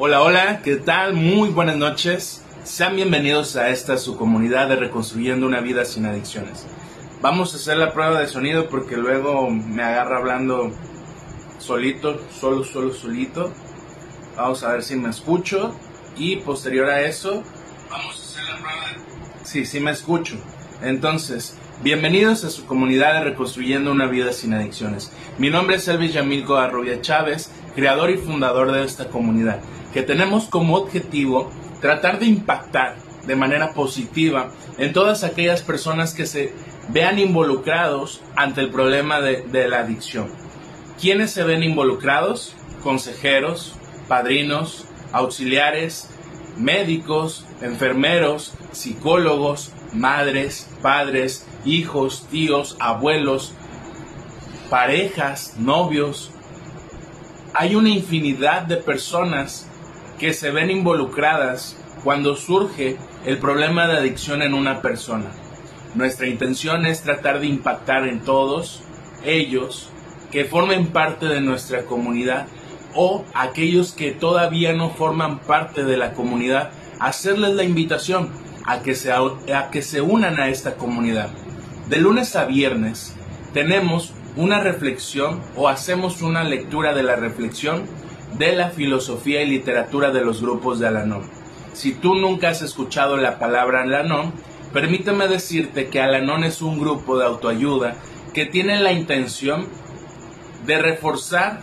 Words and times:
Hola, 0.00 0.22
hola, 0.22 0.62
¿qué 0.62 0.76
tal? 0.76 1.14
Muy 1.14 1.48
buenas 1.48 1.76
noches. 1.76 2.44
Sean 2.62 2.94
bienvenidos 2.94 3.56
a 3.56 3.70
esta 3.70 3.98
su 3.98 4.16
comunidad 4.16 4.68
de 4.68 4.76
Reconstruyendo 4.76 5.44
una 5.44 5.58
vida 5.58 5.84
sin 5.84 6.06
adicciones. 6.06 6.64
Vamos 7.20 7.52
a 7.52 7.56
hacer 7.56 7.78
la 7.78 7.92
prueba 7.92 8.20
de 8.20 8.28
sonido 8.28 8.68
porque 8.68 8.96
luego 8.96 9.50
me 9.50 9.82
agarra 9.82 10.18
hablando 10.18 10.70
solito, 11.58 12.20
solo, 12.30 12.62
solo, 12.62 12.94
solito. 12.94 13.52
Vamos 14.36 14.62
a 14.62 14.70
ver 14.70 14.84
si 14.84 14.94
me 14.94 15.10
escucho 15.10 15.74
y 16.16 16.36
posterior 16.36 16.88
a 16.88 17.00
eso 17.00 17.42
vamos 17.90 18.14
a 18.14 18.22
hacer 18.22 18.44
la 18.44 18.56
prueba. 18.60 19.42
Sí, 19.42 19.66
sí 19.66 19.80
me 19.80 19.90
escucho. 19.90 20.36
Entonces, 20.80 21.56
bienvenidos 21.82 22.44
a 22.44 22.50
su 22.50 22.66
comunidad 22.66 23.14
de 23.14 23.30
Reconstruyendo 23.30 23.90
una 23.90 24.06
vida 24.06 24.32
sin 24.32 24.54
adicciones. 24.54 25.10
Mi 25.38 25.50
nombre 25.50 25.74
es 25.74 25.88
Elvis 25.88 26.12
Yamilco 26.12 26.56
Arrobia 26.56 27.00
Chávez, 27.00 27.50
creador 27.78 28.10
y 28.10 28.16
fundador 28.16 28.72
de 28.72 28.84
esta 28.84 29.08
comunidad, 29.08 29.60
que 29.94 30.02
tenemos 30.02 30.46
como 30.46 30.76
objetivo 30.76 31.48
tratar 31.80 32.18
de 32.18 32.26
impactar 32.26 32.96
de 33.24 33.36
manera 33.36 33.72
positiva 33.72 34.50
en 34.78 34.92
todas 34.92 35.22
aquellas 35.22 35.62
personas 35.62 36.12
que 36.12 36.26
se 36.26 36.52
vean 36.88 37.20
involucrados 37.20 38.20
ante 38.34 38.62
el 38.62 38.70
problema 38.70 39.20
de, 39.20 39.42
de 39.42 39.68
la 39.68 39.78
adicción. 39.78 40.28
¿Quiénes 41.00 41.30
se 41.30 41.44
ven 41.44 41.62
involucrados? 41.62 42.56
Consejeros, 42.82 43.76
padrinos, 44.08 44.86
auxiliares, 45.12 46.08
médicos, 46.56 47.46
enfermeros, 47.62 48.54
psicólogos, 48.72 49.70
madres, 49.92 50.68
padres, 50.82 51.46
hijos, 51.64 52.26
tíos, 52.28 52.76
abuelos, 52.80 53.52
parejas, 54.68 55.54
novios. 55.58 56.32
Hay 57.60 57.74
una 57.74 57.88
infinidad 57.88 58.62
de 58.62 58.76
personas 58.76 59.66
que 60.16 60.32
se 60.32 60.52
ven 60.52 60.70
involucradas 60.70 61.76
cuando 62.04 62.36
surge 62.36 62.96
el 63.26 63.38
problema 63.38 63.88
de 63.88 63.98
adicción 63.98 64.42
en 64.42 64.54
una 64.54 64.80
persona. 64.80 65.32
Nuestra 65.96 66.28
intención 66.28 66.86
es 66.86 67.02
tratar 67.02 67.40
de 67.40 67.48
impactar 67.48 68.06
en 68.06 68.20
todos 68.20 68.84
ellos 69.24 69.90
que 70.30 70.44
formen 70.44 70.92
parte 70.92 71.26
de 71.26 71.40
nuestra 71.40 71.82
comunidad 71.82 72.46
o 72.94 73.24
aquellos 73.34 73.90
que 73.90 74.12
todavía 74.12 74.72
no 74.72 74.90
forman 74.90 75.40
parte 75.40 75.82
de 75.82 75.96
la 75.96 76.12
comunidad, 76.12 76.70
hacerles 77.00 77.54
la 77.56 77.64
invitación 77.64 78.30
a 78.66 78.82
que 78.82 78.94
se, 78.94 79.10
a 79.10 79.70
que 79.72 79.82
se 79.82 80.00
unan 80.00 80.38
a 80.38 80.46
esta 80.46 80.76
comunidad. 80.76 81.30
De 81.88 81.96
lunes 81.96 82.36
a 82.36 82.44
viernes 82.44 83.16
tenemos 83.52 84.14
una 84.38 84.60
reflexión 84.60 85.42
o 85.56 85.68
hacemos 85.68 86.22
una 86.22 86.44
lectura 86.44 86.94
de 86.94 87.02
la 87.02 87.16
reflexión 87.16 87.82
de 88.38 88.54
la 88.54 88.70
filosofía 88.70 89.42
y 89.42 89.48
literatura 89.48 90.12
de 90.12 90.24
los 90.24 90.40
grupos 90.40 90.78
de 90.78 90.86
Alanon. 90.86 91.28
Si 91.72 91.92
tú 91.92 92.14
nunca 92.14 92.50
has 92.50 92.62
escuchado 92.62 93.16
la 93.16 93.40
palabra 93.40 93.82
Alanon, 93.82 94.32
permíteme 94.72 95.26
decirte 95.26 95.88
que 95.88 96.00
Alanon 96.00 96.44
es 96.44 96.62
un 96.62 96.78
grupo 96.78 97.18
de 97.18 97.26
autoayuda 97.26 97.96
que 98.32 98.46
tiene 98.46 98.78
la 98.78 98.92
intención 98.92 99.66
de 100.64 100.78
reforzar, 100.78 101.58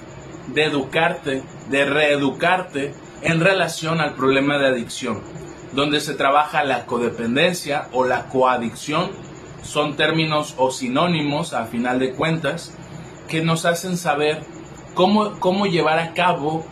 de 0.54 0.66
educarte, 0.66 1.44
de 1.70 1.86
reeducarte 1.86 2.94
en 3.22 3.40
relación 3.40 4.02
al 4.02 4.16
problema 4.16 4.58
de 4.58 4.68
adicción, 4.68 5.22
donde 5.72 6.02
se 6.02 6.14
trabaja 6.14 6.66
la 6.66 6.86
codependencia 6.86 7.88
o 7.94 8.04
la 8.04 8.26
coadicción, 8.26 9.12
son 9.66 9.96
términos 9.96 10.54
o 10.58 10.72
sinónimos 10.72 11.54
a 11.54 11.66
final 11.66 12.00
de 12.00 12.12
cuentas, 12.12 12.74
que 13.28 13.42
nos 13.42 13.66
hacen 13.66 13.98
saber 13.98 14.42
cómo, 14.94 15.40
cómo 15.40 15.66
llevar 15.66 16.00
a 16.00 16.14
cabo 16.14 16.66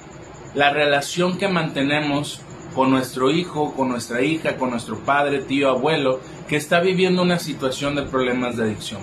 la 0.53 0.69
relación 0.69 1.37
que 1.37 1.47
mantenemos 1.47 2.41
con 2.75 2.91
nuestro 2.91 3.31
hijo, 3.31 3.73
con 3.73 3.89
nuestra 3.89 4.21
hija, 4.21 4.57
con 4.57 4.69
nuestro 4.69 4.99
padre, 4.99 5.41
tío, 5.41 5.69
abuelo, 5.69 6.19
que 6.47 6.55
está 6.55 6.79
viviendo 6.79 7.21
una 7.21 7.39
situación 7.39 7.95
de 7.95 8.03
problemas 8.03 8.57
de 8.57 8.63
adicción. 8.63 9.01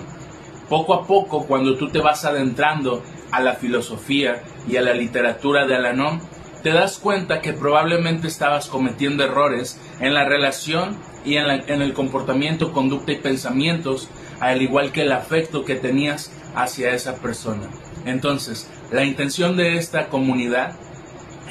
Poco 0.69 0.93
a 0.93 1.05
poco, 1.05 1.45
cuando 1.45 1.75
tú 1.75 1.89
te 1.89 1.99
vas 1.99 2.23
adentrando 2.23 3.03
a 3.31 3.41
la 3.41 3.53
filosofía 3.53 4.43
y 4.67 4.77
a 4.77 4.81
la 4.81 4.93
literatura 4.93 5.65
de 5.65 5.75
Alanon, 5.75 6.21
te 6.63 6.71
das 6.71 6.97
cuenta 6.97 7.41
que 7.41 7.53
probablemente 7.53 8.27
estabas 8.27 8.67
cometiendo 8.67 9.23
errores 9.23 9.79
en 9.99 10.13
la 10.13 10.25
relación 10.25 10.97
y 11.25 11.37
en, 11.37 11.49
en, 11.67 11.81
el 11.81 11.93
comportamiento, 11.93 12.71
conducta 12.71 13.11
y 13.11 13.17
pensamientos, 13.17 14.09
al 14.39 14.61
igual 14.61 14.91
que 14.91 15.03
el 15.03 15.11
afecto 15.11 15.65
que 15.65 15.75
tenías 15.75 16.31
hacia 16.55 16.93
esa 16.93 17.15
persona. 17.15 17.67
Entonces, 18.05 18.67
la 18.91 19.03
intención 19.03 19.55
de 19.55 19.77
esta 19.77 20.07
comunidad 20.09 20.75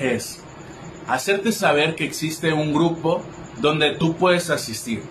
es 0.01 0.43
hacerte 1.07 1.53
saber 1.53 1.95
que 1.95 2.05
existe 2.05 2.53
un 2.53 2.73
grupo 2.73 3.23
donde 3.61 3.95
tú 3.95 4.17
puedes 4.17 4.51
asistir. 4.51 5.03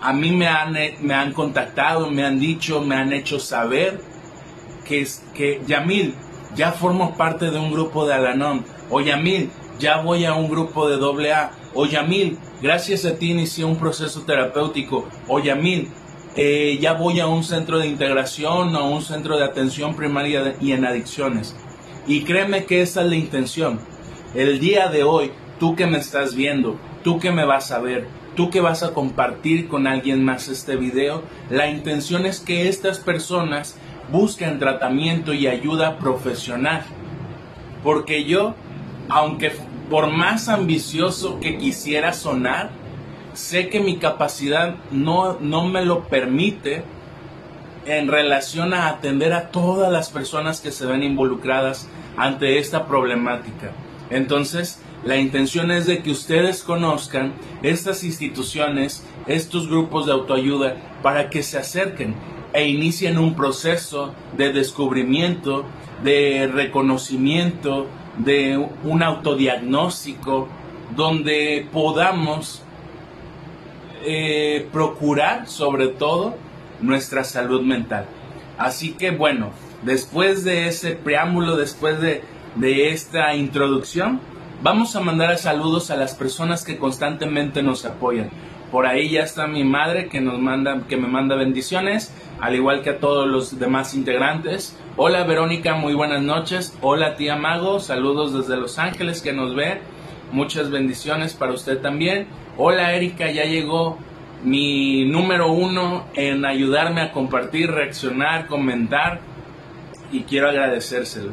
A 0.00 0.12
mí 0.12 0.32
me 0.32 0.46
han, 0.46 0.76
me 1.00 1.14
han 1.14 1.32
contactado, 1.32 2.10
me 2.10 2.24
han 2.24 2.38
dicho, 2.38 2.80
me 2.80 2.96
han 2.96 3.12
hecho 3.12 3.40
saber 3.40 4.00
que, 4.84 5.06
que 5.34 5.62
Yamil, 5.66 6.14
ya 6.54 6.72
formo 6.72 7.16
parte 7.16 7.50
de 7.50 7.58
un 7.58 7.72
grupo 7.72 8.06
de 8.06 8.14
Alanon, 8.14 8.64
o 8.90 9.00
Yamil, 9.00 9.50
ya 9.78 9.98
voy 9.98 10.24
a 10.24 10.34
un 10.34 10.48
grupo 10.48 10.88
de 10.88 10.96
AA, 11.32 11.50
o 11.50 11.63
Yamil, 11.86 12.38
gracias 12.62 13.04
a 13.04 13.16
ti 13.16 13.32
inicié 13.32 13.64
un 13.64 13.76
proceso 13.76 14.22
terapéutico, 14.22 15.08
o 15.26 15.40
Yamil, 15.40 15.88
eh, 16.36 16.78
ya 16.80 16.94
voy 16.94 17.20
a 17.20 17.26
un 17.26 17.44
centro 17.44 17.78
de 17.78 17.86
integración 17.86 18.74
o 18.74 18.78
a 18.78 18.88
un 18.88 19.02
centro 19.02 19.36
de 19.36 19.44
atención 19.44 19.94
primaria 19.94 20.56
y 20.60 20.72
en 20.72 20.84
adicciones. 20.84 21.54
Y 22.06 22.22
créeme 22.22 22.64
que 22.64 22.82
esa 22.82 23.02
es 23.02 23.08
la 23.08 23.16
intención. 23.16 23.80
El 24.34 24.58
día 24.58 24.88
de 24.88 25.04
hoy, 25.04 25.32
tú 25.58 25.76
que 25.76 25.86
me 25.86 25.98
estás 25.98 26.34
viendo, 26.34 26.78
tú 27.02 27.18
que 27.18 27.30
me 27.30 27.44
vas 27.44 27.70
a 27.70 27.78
ver, 27.78 28.08
tú 28.34 28.50
que 28.50 28.60
vas 28.60 28.82
a 28.82 28.92
compartir 28.92 29.68
con 29.68 29.86
alguien 29.86 30.24
más 30.24 30.48
este 30.48 30.76
video, 30.76 31.22
la 31.50 31.68
intención 31.68 32.26
es 32.26 32.40
que 32.40 32.68
estas 32.68 32.98
personas 32.98 33.76
busquen 34.10 34.58
tratamiento 34.58 35.32
y 35.32 35.46
ayuda 35.46 35.98
profesional. 35.98 36.82
Porque 37.82 38.24
yo, 38.24 38.54
aunque 39.08 39.52
por 39.90 40.10
más 40.10 40.48
ambicioso 40.48 41.40
que 41.40 41.58
quisiera 41.58 42.12
sonar, 42.12 42.70
sé 43.34 43.68
que 43.68 43.80
mi 43.80 43.98
capacidad 43.98 44.76
no, 44.90 45.38
no 45.40 45.66
me 45.66 45.84
lo 45.84 46.04
permite 46.04 46.84
en 47.86 48.08
relación 48.08 48.72
a 48.72 48.88
atender 48.88 49.32
a 49.32 49.50
todas 49.50 49.92
las 49.92 50.08
personas 50.10 50.60
que 50.60 50.72
se 50.72 50.86
ven 50.86 51.02
involucradas 51.02 51.88
ante 52.16 52.58
esta 52.58 52.86
problemática. 52.86 53.72
Entonces, 54.10 54.80
la 55.04 55.16
intención 55.16 55.70
es 55.70 55.86
de 55.86 56.02
que 56.02 56.10
ustedes 56.10 56.62
conozcan 56.62 57.34
estas 57.62 58.04
instituciones, 58.04 59.04
estos 59.26 59.68
grupos 59.68 60.06
de 60.06 60.12
autoayuda, 60.12 60.76
para 61.02 61.28
que 61.28 61.42
se 61.42 61.58
acerquen 61.58 62.14
e 62.54 62.68
inicien 62.68 63.18
un 63.18 63.34
proceso 63.34 64.14
de 64.36 64.52
descubrimiento, 64.52 65.64
de 66.02 66.48
reconocimiento, 66.52 67.86
de 68.18 68.68
un 68.84 69.02
autodiagnóstico, 69.02 70.48
donde 70.94 71.66
podamos 71.72 72.62
eh, 74.04 74.68
procurar 74.72 75.48
sobre 75.48 75.88
todo 75.88 76.34
nuestra 76.80 77.24
salud 77.24 77.62
mental. 77.62 78.06
Así 78.58 78.92
que 78.92 79.10
bueno, 79.10 79.50
después 79.82 80.44
de 80.44 80.68
ese 80.68 80.92
preámbulo, 80.92 81.56
después 81.56 82.00
de, 82.00 82.22
de 82.54 82.90
esta 82.90 83.34
introducción, 83.34 84.20
vamos 84.62 84.94
a 84.94 85.00
mandar 85.00 85.36
saludos 85.38 85.90
a 85.90 85.96
las 85.96 86.14
personas 86.14 86.64
que 86.64 86.78
constantemente 86.78 87.62
nos 87.62 87.84
apoyan. 87.84 88.30
Por 88.74 88.88
ahí 88.88 89.08
ya 89.08 89.22
está 89.22 89.46
mi 89.46 89.62
madre 89.62 90.08
que 90.08 90.20
nos 90.20 90.40
manda, 90.40 90.80
que 90.88 90.96
me 90.96 91.06
manda 91.06 91.36
bendiciones, 91.36 92.12
al 92.40 92.56
igual 92.56 92.82
que 92.82 92.90
a 92.90 92.98
todos 92.98 93.28
los 93.28 93.60
demás 93.60 93.94
integrantes. 93.94 94.76
Hola 94.96 95.22
Verónica, 95.22 95.76
muy 95.76 95.94
buenas 95.94 96.22
noches. 96.22 96.76
Hola 96.80 97.14
tía 97.14 97.36
Mago, 97.36 97.78
saludos 97.78 98.34
desde 98.34 98.60
Los 98.60 98.80
Ángeles 98.80 99.22
que 99.22 99.32
nos 99.32 99.54
ve. 99.54 99.78
Muchas 100.32 100.72
bendiciones 100.72 101.34
para 101.34 101.52
usted 101.52 101.82
también. 101.82 102.26
Hola 102.58 102.92
Erika, 102.96 103.30
ya 103.30 103.44
llegó 103.44 103.96
mi 104.42 105.04
número 105.04 105.52
uno 105.52 106.06
en 106.14 106.44
ayudarme 106.44 107.00
a 107.00 107.12
compartir, 107.12 107.70
reaccionar, 107.70 108.48
comentar 108.48 109.20
y 110.10 110.22
quiero 110.22 110.48
agradecérselo. 110.48 111.30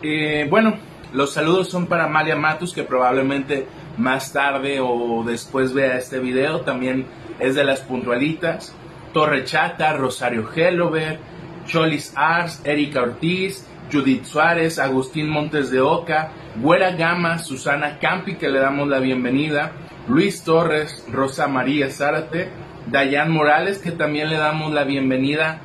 Eh, 0.00 0.46
bueno, 0.48 0.76
los 1.12 1.32
saludos 1.32 1.70
son 1.70 1.88
para 1.88 2.06
Malia 2.06 2.36
Matus 2.36 2.72
que 2.72 2.84
probablemente 2.84 3.66
más 3.96 4.32
tarde 4.32 4.80
o 4.80 5.22
después 5.26 5.72
vea 5.72 5.98
este 5.98 6.18
video, 6.18 6.60
también 6.60 7.06
es 7.38 7.54
de 7.54 7.64
las 7.64 7.80
puntualitas. 7.80 8.74
Torre 9.12 9.44
Chata, 9.44 9.92
Rosario 9.92 10.48
Hellover, 10.54 11.18
Cholis 11.66 12.12
Ars, 12.16 12.62
Erika 12.64 13.02
Ortiz, 13.02 13.66
Judith 13.92 14.24
Suárez, 14.24 14.78
Agustín 14.78 15.28
Montes 15.28 15.70
de 15.70 15.80
Oca, 15.80 16.30
Güera 16.60 16.92
Gama, 16.92 17.38
Susana 17.38 17.98
Campi, 17.98 18.36
que 18.36 18.48
le 18.48 18.60
damos 18.60 18.88
la 18.88 18.98
bienvenida, 19.00 19.72
Luis 20.08 20.42
Torres, 20.42 21.04
Rosa 21.10 21.46
María 21.46 21.90
Zárate, 21.90 22.48
Dayan 22.90 23.30
Morales, 23.30 23.78
que 23.78 23.92
también 23.92 24.28
le 24.30 24.36
damos 24.36 24.72
la 24.72 24.84
bienvenida 24.84 25.60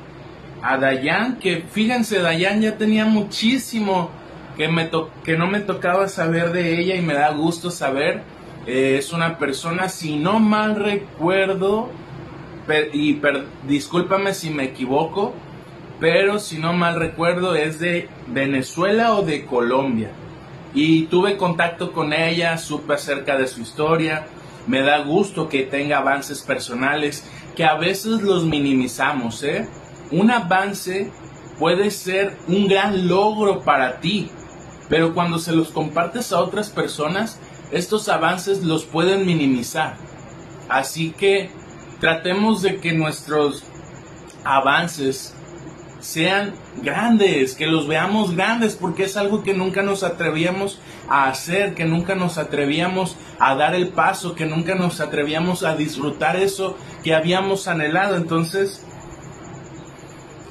a 0.62 0.76
Dayan, 0.76 1.38
que 1.38 1.64
fíjense, 1.70 2.20
Dayan 2.20 2.60
ya 2.60 2.76
tenía 2.76 3.04
muchísimo 3.04 4.10
que, 4.58 4.68
me 4.68 4.90
que 5.24 5.38
no 5.38 5.46
me 5.46 5.60
tocaba 5.60 6.08
saber 6.08 6.52
de 6.52 6.78
ella 6.80 6.96
y 6.96 7.00
me 7.00 7.14
da 7.14 7.30
gusto 7.30 7.70
saber. 7.70 8.22
Eh, 8.66 8.96
es 8.98 9.12
una 9.12 9.38
persona, 9.38 9.88
si 9.88 10.16
no 10.16 10.40
mal 10.40 10.76
recuerdo, 10.76 11.88
y 12.92 13.18
discúlpame 13.66 14.34
si 14.34 14.50
me 14.50 14.64
equivoco, 14.64 15.32
pero 16.00 16.38
si 16.38 16.58
no 16.58 16.74
mal 16.74 16.96
recuerdo 16.96 17.54
es 17.54 17.78
de 17.78 18.08
Venezuela 18.26 19.14
o 19.14 19.22
de 19.22 19.46
Colombia. 19.46 20.10
Y 20.74 21.04
tuve 21.04 21.38
contacto 21.38 21.92
con 21.92 22.12
ella, 22.12 22.58
supe 22.58 22.94
acerca 22.94 23.38
de 23.38 23.46
su 23.46 23.62
historia, 23.62 24.26
me 24.66 24.82
da 24.82 24.98
gusto 24.98 25.48
que 25.48 25.62
tenga 25.62 25.98
avances 25.98 26.42
personales, 26.42 27.24
que 27.56 27.64
a 27.64 27.76
veces 27.76 28.20
los 28.22 28.44
minimizamos, 28.44 29.42
¿eh? 29.44 29.66
Un 30.10 30.30
avance 30.30 31.10
puede 31.58 31.90
ser 31.90 32.36
un 32.48 32.68
gran 32.68 33.08
logro 33.08 33.60
para 33.60 34.00
ti, 34.00 34.30
pero 34.88 35.14
cuando 35.14 35.38
se 35.38 35.52
los 35.52 35.68
compartes 35.68 36.32
a 36.32 36.40
otras 36.40 36.70
personas, 36.70 37.38
estos 37.70 38.08
avances 38.08 38.62
los 38.64 38.84
pueden 38.84 39.26
minimizar. 39.26 39.96
Así 40.68 41.10
que 41.10 41.50
tratemos 42.00 42.62
de 42.62 42.76
que 42.76 42.92
nuestros 42.92 43.64
avances 44.44 45.34
sean 46.00 46.54
grandes, 46.82 47.54
que 47.54 47.66
los 47.66 47.88
veamos 47.88 48.34
grandes, 48.34 48.76
porque 48.76 49.04
es 49.04 49.16
algo 49.16 49.42
que 49.42 49.54
nunca 49.54 49.82
nos 49.82 50.02
atrevíamos 50.02 50.78
a 51.08 51.28
hacer, 51.28 51.74
que 51.74 51.84
nunca 51.84 52.14
nos 52.14 52.38
atrevíamos 52.38 53.16
a 53.38 53.54
dar 53.56 53.74
el 53.74 53.88
paso, 53.88 54.34
que 54.34 54.46
nunca 54.46 54.74
nos 54.74 55.00
atrevíamos 55.00 55.64
a 55.64 55.74
disfrutar 55.74 56.36
eso 56.36 56.76
que 57.02 57.14
habíamos 57.14 57.66
anhelado. 57.66 58.16
Entonces, 58.16 58.84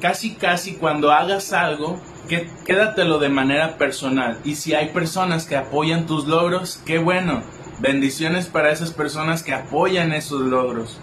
casi 0.02 0.36
casi 0.36 0.74
cuando 0.74 1.12
hagas 1.12 1.54
algo, 1.54 2.00
que, 2.28 2.50
quédatelo 2.66 3.20
de 3.20 3.30
manera 3.30 3.78
personal. 3.78 4.38
Y 4.44 4.56
si 4.56 4.74
hay 4.74 4.90
personas 4.90 5.46
que 5.46 5.56
apoyan 5.56 6.06
tus 6.06 6.28
logros, 6.28 6.82
qué 6.86 7.00
bueno. 7.00 7.44
Bendiciones 7.80 8.48
para 8.48 8.72
esas 8.72 8.92
personas 8.92 9.44
que 9.44 9.54
apoyan 9.54 10.12
esos 10.12 10.42
logros. 10.42 11.00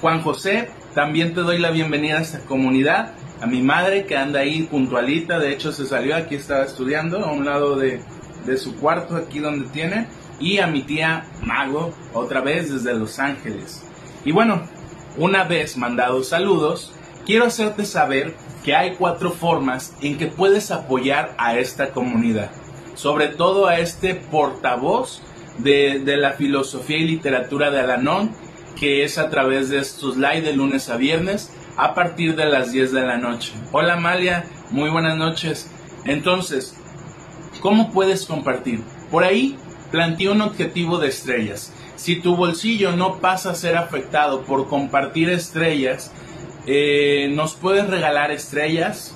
Juan 0.00 0.22
José, 0.22 0.70
también 0.94 1.34
te 1.34 1.40
doy 1.40 1.58
la 1.58 1.70
bienvenida 1.70 2.18
a 2.18 2.22
esta 2.22 2.40
comunidad. 2.40 3.12
A 3.40 3.46
mi 3.46 3.62
madre 3.62 4.04
que 4.04 4.16
anda 4.16 4.40
ahí 4.40 4.62
puntualita, 4.64 5.38
de 5.38 5.52
hecho 5.52 5.72
se 5.72 5.86
salió, 5.86 6.16
aquí 6.16 6.34
estaba 6.34 6.64
estudiando, 6.64 7.24
a 7.24 7.32
un 7.32 7.44
lado 7.44 7.76
de, 7.76 8.00
de 8.44 8.56
su 8.56 8.76
cuarto, 8.76 9.16
aquí 9.16 9.38
donde 9.38 9.68
tiene. 9.68 10.06
Y 10.40 10.58
a 10.58 10.66
mi 10.66 10.82
tía 10.82 11.24
Mago, 11.42 11.92
otra 12.12 12.40
vez 12.40 12.72
desde 12.72 12.94
Los 12.94 13.18
Ángeles. 13.18 13.84
Y 14.24 14.32
bueno, 14.32 14.62
una 15.16 15.44
vez 15.44 15.76
mandados 15.76 16.28
saludos, 16.28 16.92
quiero 17.28 17.44
hacerte 17.44 17.84
saber 17.84 18.34
que 18.64 18.74
hay 18.74 18.94
cuatro 18.94 19.30
formas 19.30 19.94
en 20.00 20.16
que 20.16 20.28
puedes 20.28 20.70
apoyar 20.70 21.34
a 21.36 21.58
esta 21.58 21.90
comunidad, 21.90 22.50
sobre 22.94 23.28
todo 23.28 23.66
a 23.66 23.80
este 23.80 24.14
portavoz 24.14 25.20
de, 25.58 26.02
la 26.16 26.32
filosofía 26.32 26.96
y 26.96 27.06
literatura 27.06 27.70
de 27.70 27.80
Alanón, 27.80 28.30
que 28.80 29.04
es 29.04 29.18
a 29.18 29.28
través 29.28 29.68
de 29.68 29.78
estos 29.78 30.16
live 30.16 30.40
de 30.40 30.54
lunes 30.54 30.88
a 30.88 30.96
viernes 30.96 31.52
a 31.76 31.94
partir 31.94 32.34
de 32.34 32.46
las 32.46 32.72
10 32.72 32.92
de 32.92 33.02
la 33.02 33.18
noche. 33.18 33.52
Hola 33.72 33.94
Amalia, 33.94 34.46
muy 34.70 34.88
buenas 34.88 35.18
noches. 35.18 35.70
Entonces, 36.06 36.78
¿cómo 37.60 37.92
puedes 37.92 38.24
compartir? 38.24 38.80
Por 39.10 39.24
ahí 39.24 39.58
planteé 39.90 40.30
un 40.30 40.40
objetivo 40.40 40.96
de 40.96 41.08
estrellas. 41.08 41.74
Si 41.96 42.16
tu 42.16 42.36
bolsillo 42.36 42.92
no 42.92 43.18
pasa 43.18 43.50
a 43.50 43.54
ser 43.54 43.76
afectado 43.76 44.44
por 44.44 44.66
compartir 44.68 45.28
estrellas, 45.28 46.10
eh, 46.70 47.30
nos 47.32 47.54
puedes 47.54 47.88
regalar 47.88 48.30
estrellas. 48.30 49.14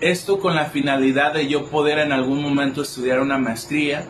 Esto 0.00 0.40
con 0.40 0.54
la 0.54 0.64
finalidad 0.64 1.34
de 1.34 1.46
yo 1.46 1.66
poder 1.66 1.98
en 1.98 2.10
algún 2.10 2.40
momento 2.40 2.80
estudiar 2.80 3.20
una 3.20 3.36
maestría. 3.36 4.04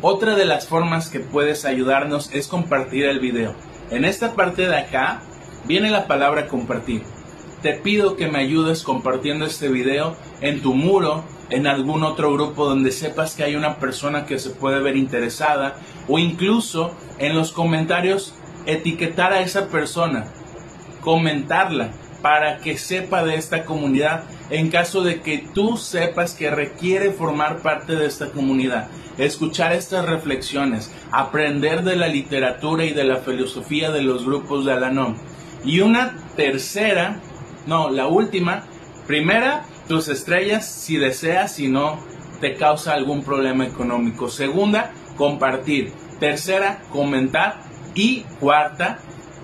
Otra 0.00 0.36
de 0.36 0.46
las 0.46 0.66
formas 0.66 1.10
que 1.10 1.20
puedes 1.20 1.66
ayudarnos 1.66 2.32
es 2.32 2.48
compartir 2.48 3.04
el 3.04 3.20
video. 3.20 3.54
En 3.90 4.06
esta 4.06 4.32
parte 4.32 4.68
de 4.68 4.74
acá 4.74 5.20
viene 5.66 5.90
la 5.90 6.06
palabra 6.06 6.48
compartir. 6.48 7.02
Te 7.60 7.74
pido 7.74 8.16
que 8.16 8.28
me 8.28 8.38
ayudes 8.38 8.82
compartiendo 8.82 9.44
este 9.44 9.68
video 9.68 10.16
en 10.40 10.62
tu 10.62 10.72
muro, 10.72 11.24
en 11.50 11.66
algún 11.66 12.04
otro 12.04 12.32
grupo 12.32 12.64
donde 12.64 12.90
sepas 12.90 13.34
que 13.34 13.44
hay 13.44 13.54
una 13.54 13.76
persona 13.76 14.24
que 14.24 14.38
se 14.38 14.48
puede 14.48 14.80
ver 14.80 14.96
interesada 14.96 15.76
o 16.08 16.18
incluso 16.18 16.92
en 17.18 17.36
los 17.36 17.52
comentarios 17.52 18.32
etiquetar 18.64 19.34
a 19.34 19.42
esa 19.42 19.66
persona 19.68 20.24
comentarla 21.00 21.90
para 22.22 22.58
que 22.58 22.76
sepa 22.76 23.24
de 23.24 23.36
esta 23.36 23.64
comunidad 23.64 24.24
en 24.50 24.70
caso 24.70 25.02
de 25.02 25.20
que 25.20 25.38
tú 25.54 25.76
sepas 25.76 26.34
que 26.34 26.50
requiere 26.50 27.12
formar 27.12 27.58
parte 27.58 27.96
de 27.96 28.06
esta 28.06 28.30
comunidad, 28.30 28.88
escuchar 29.16 29.72
estas 29.72 30.06
reflexiones, 30.06 30.92
aprender 31.12 31.82
de 31.82 31.96
la 31.96 32.08
literatura 32.08 32.84
y 32.84 32.92
de 32.92 33.04
la 33.04 33.16
filosofía 33.16 33.90
de 33.90 34.02
los 34.02 34.24
grupos 34.24 34.64
de 34.64 34.72
Alanon. 34.72 35.16
Y 35.64 35.80
una 35.80 36.16
tercera, 36.36 37.20
no, 37.66 37.90
la 37.90 38.06
última, 38.06 38.64
primera, 39.06 39.64
tus 39.88 40.08
estrellas 40.08 40.66
si 40.66 40.96
deseas, 40.96 41.52
si 41.52 41.68
no 41.68 41.98
te 42.40 42.56
causa 42.56 42.94
algún 42.94 43.22
problema 43.22 43.66
económico. 43.66 44.28
Segunda, 44.28 44.92
compartir. 45.16 45.92
Tercera, 46.18 46.80
comentar. 46.90 47.62
Y 47.94 48.20
cuarta, 48.38 48.98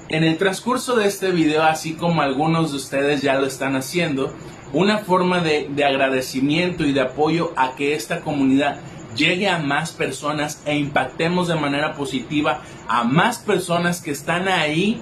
en 0.08 0.24
el 0.24 0.38
transcurso 0.38 0.96
de 0.96 1.06
este 1.06 1.32
video, 1.32 1.62
así 1.64 1.94
como 1.94 2.22
algunos 2.22 2.70
de 2.70 2.76
ustedes 2.76 3.22
ya 3.22 3.34
lo 3.34 3.46
están 3.46 3.76
haciendo, 3.76 4.32
una 4.72 4.98
forma 4.98 5.40
de, 5.40 5.68
agradecimiento 5.84 6.84
y 6.84 6.92
de 6.92 7.00
apoyo 7.00 7.52
a 7.56 7.74
que 7.74 7.94
esta 7.94 8.20
comunidad 8.20 8.78
llegue 9.16 9.48
a 9.48 9.58
más 9.58 9.92
personas 9.92 10.62
e 10.66 10.76
impactemos 10.76 11.48
de 11.48 11.54
manera 11.54 11.94
positiva 11.94 12.60
a 12.86 13.04
más 13.04 13.38
personas 13.38 14.02
que 14.02 14.10
están 14.10 14.46
ahí 14.48 15.00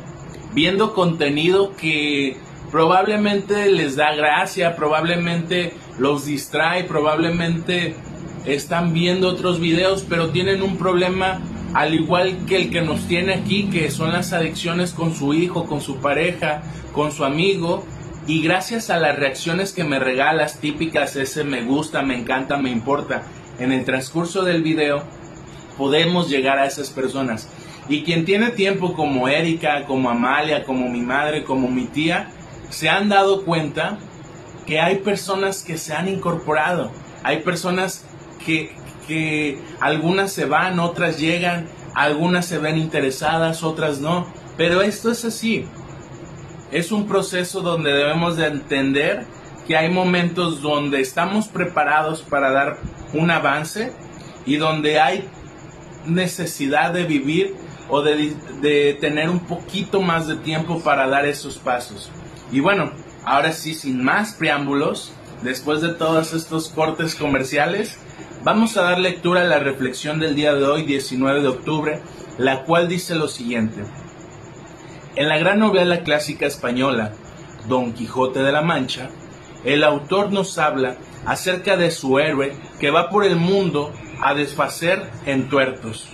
viendo 0.52 0.94
contenido 0.94 1.74
que 1.74 2.36
probablemente 2.70 3.66
les 3.70 3.96
da 3.96 4.14
gracia, 4.14 4.76
probablemente 4.76 5.74
los 5.98 6.26
distrae, 6.26 6.84
probablemente 6.84 7.96
están 8.46 8.92
viendo 8.92 9.28
otros 9.28 9.58
videos, 9.58 10.04
pero 10.08 10.30
tienen 10.30 10.62
un 10.62 10.76
problema 10.76 11.40
al 11.74 11.92
igual 11.92 12.46
que 12.46 12.56
el 12.56 12.70
que 12.70 12.82
nos 12.82 13.06
tiene 13.08 13.34
aquí, 13.34 13.64
que 13.64 13.90
son 13.90 14.12
las 14.12 14.32
adicciones 14.32 14.92
con 14.92 15.14
su 15.14 15.34
hijo, 15.34 15.66
con 15.66 15.80
su 15.80 15.96
pareja, 15.96 16.62
con 16.92 17.10
su 17.10 17.24
amigo, 17.24 17.84
y 18.26 18.42
gracias 18.42 18.90
a 18.90 18.98
las 18.98 19.18
reacciones 19.18 19.72
que 19.72 19.84
me 19.84 19.98
regalas, 19.98 20.60
típicas, 20.60 21.16
ese 21.16 21.44
me 21.44 21.62
gusta, 21.62 22.02
me 22.02 22.16
encanta, 22.16 22.56
me 22.56 22.70
importa, 22.70 23.22
en 23.58 23.72
el 23.72 23.84
transcurso 23.84 24.42
del 24.42 24.62
video, 24.62 25.02
podemos 25.76 26.30
llegar 26.30 26.58
a 26.58 26.66
esas 26.66 26.90
personas. 26.90 27.48
Y 27.88 28.02
quien 28.02 28.24
tiene 28.24 28.50
tiempo 28.50 28.94
como 28.94 29.28
Erika, 29.28 29.84
como 29.84 30.08
Amalia, 30.08 30.64
como 30.64 30.88
mi 30.88 31.00
madre, 31.00 31.44
como 31.44 31.68
mi 31.68 31.84
tía, 31.84 32.30
se 32.70 32.88
han 32.88 33.08
dado 33.08 33.44
cuenta 33.44 33.98
que 34.64 34.80
hay 34.80 34.96
personas 34.96 35.62
que 35.62 35.76
se 35.76 35.92
han 35.92 36.08
incorporado, 36.08 36.92
hay 37.24 37.40
personas 37.40 38.06
que, 38.46 38.74
que 39.06 39.58
algunas 39.80 40.32
se 40.32 40.44
van, 40.44 40.78
otras 40.78 41.18
llegan, 41.18 41.68
algunas 41.94 42.46
se 42.46 42.58
ven 42.58 42.78
interesadas, 42.78 43.62
otras 43.62 44.00
no. 44.00 44.26
Pero 44.56 44.82
esto 44.82 45.10
es 45.10 45.24
así. 45.24 45.66
Es 46.70 46.92
un 46.92 47.06
proceso 47.06 47.60
donde 47.60 47.92
debemos 47.92 48.36
de 48.36 48.46
entender 48.46 49.26
que 49.66 49.76
hay 49.76 49.90
momentos 49.90 50.60
donde 50.60 51.00
estamos 51.00 51.48
preparados 51.48 52.22
para 52.22 52.50
dar 52.50 52.78
un 53.12 53.30
avance 53.30 53.92
y 54.44 54.56
donde 54.56 55.00
hay 55.00 55.28
necesidad 56.06 56.92
de 56.92 57.04
vivir 57.04 57.54
o 57.88 58.02
de, 58.02 58.34
de, 58.60 58.94
tener 59.00 59.30
un 59.30 59.40
poquito 59.40 60.02
más 60.02 60.26
de 60.26 60.36
tiempo 60.36 60.80
para 60.80 61.06
dar 61.06 61.26
esos 61.26 61.58
pasos. 61.58 62.10
Y 62.50 62.60
bueno, 62.60 62.92
ahora 63.24 63.52
sí, 63.52 63.74
sin 63.74 64.02
más 64.02 64.34
preámbulos, 64.34 65.12
después 65.42 65.80
de 65.80 65.90
todos 65.90 66.32
estos 66.32 66.68
cortes 66.68 67.14
comerciales, 67.14 67.98
Vamos 68.44 68.76
a 68.76 68.82
dar 68.82 68.98
lectura 68.98 69.40
a 69.40 69.44
la 69.44 69.58
reflexión 69.58 70.20
del 70.20 70.34
día 70.34 70.52
de 70.52 70.66
hoy, 70.66 70.82
19 70.82 71.40
de 71.40 71.48
octubre, 71.48 72.02
la 72.36 72.64
cual 72.64 72.88
dice 72.88 73.14
lo 73.14 73.26
siguiente. 73.26 73.84
En 75.16 75.30
la 75.30 75.38
gran 75.38 75.60
novela 75.60 76.02
clásica 76.02 76.44
española, 76.44 77.12
Don 77.68 77.94
Quijote 77.94 78.42
de 78.42 78.52
la 78.52 78.60
Mancha, 78.60 79.08
el 79.64 79.82
autor 79.82 80.30
nos 80.30 80.58
habla 80.58 80.98
acerca 81.24 81.78
de 81.78 81.90
su 81.90 82.18
héroe 82.18 82.54
que 82.78 82.90
va 82.90 83.08
por 83.08 83.24
el 83.24 83.36
mundo 83.36 83.94
a 84.20 84.34
desfacer 84.34 85.10
en 85.24 85.48
tuertos. 85.48 86.06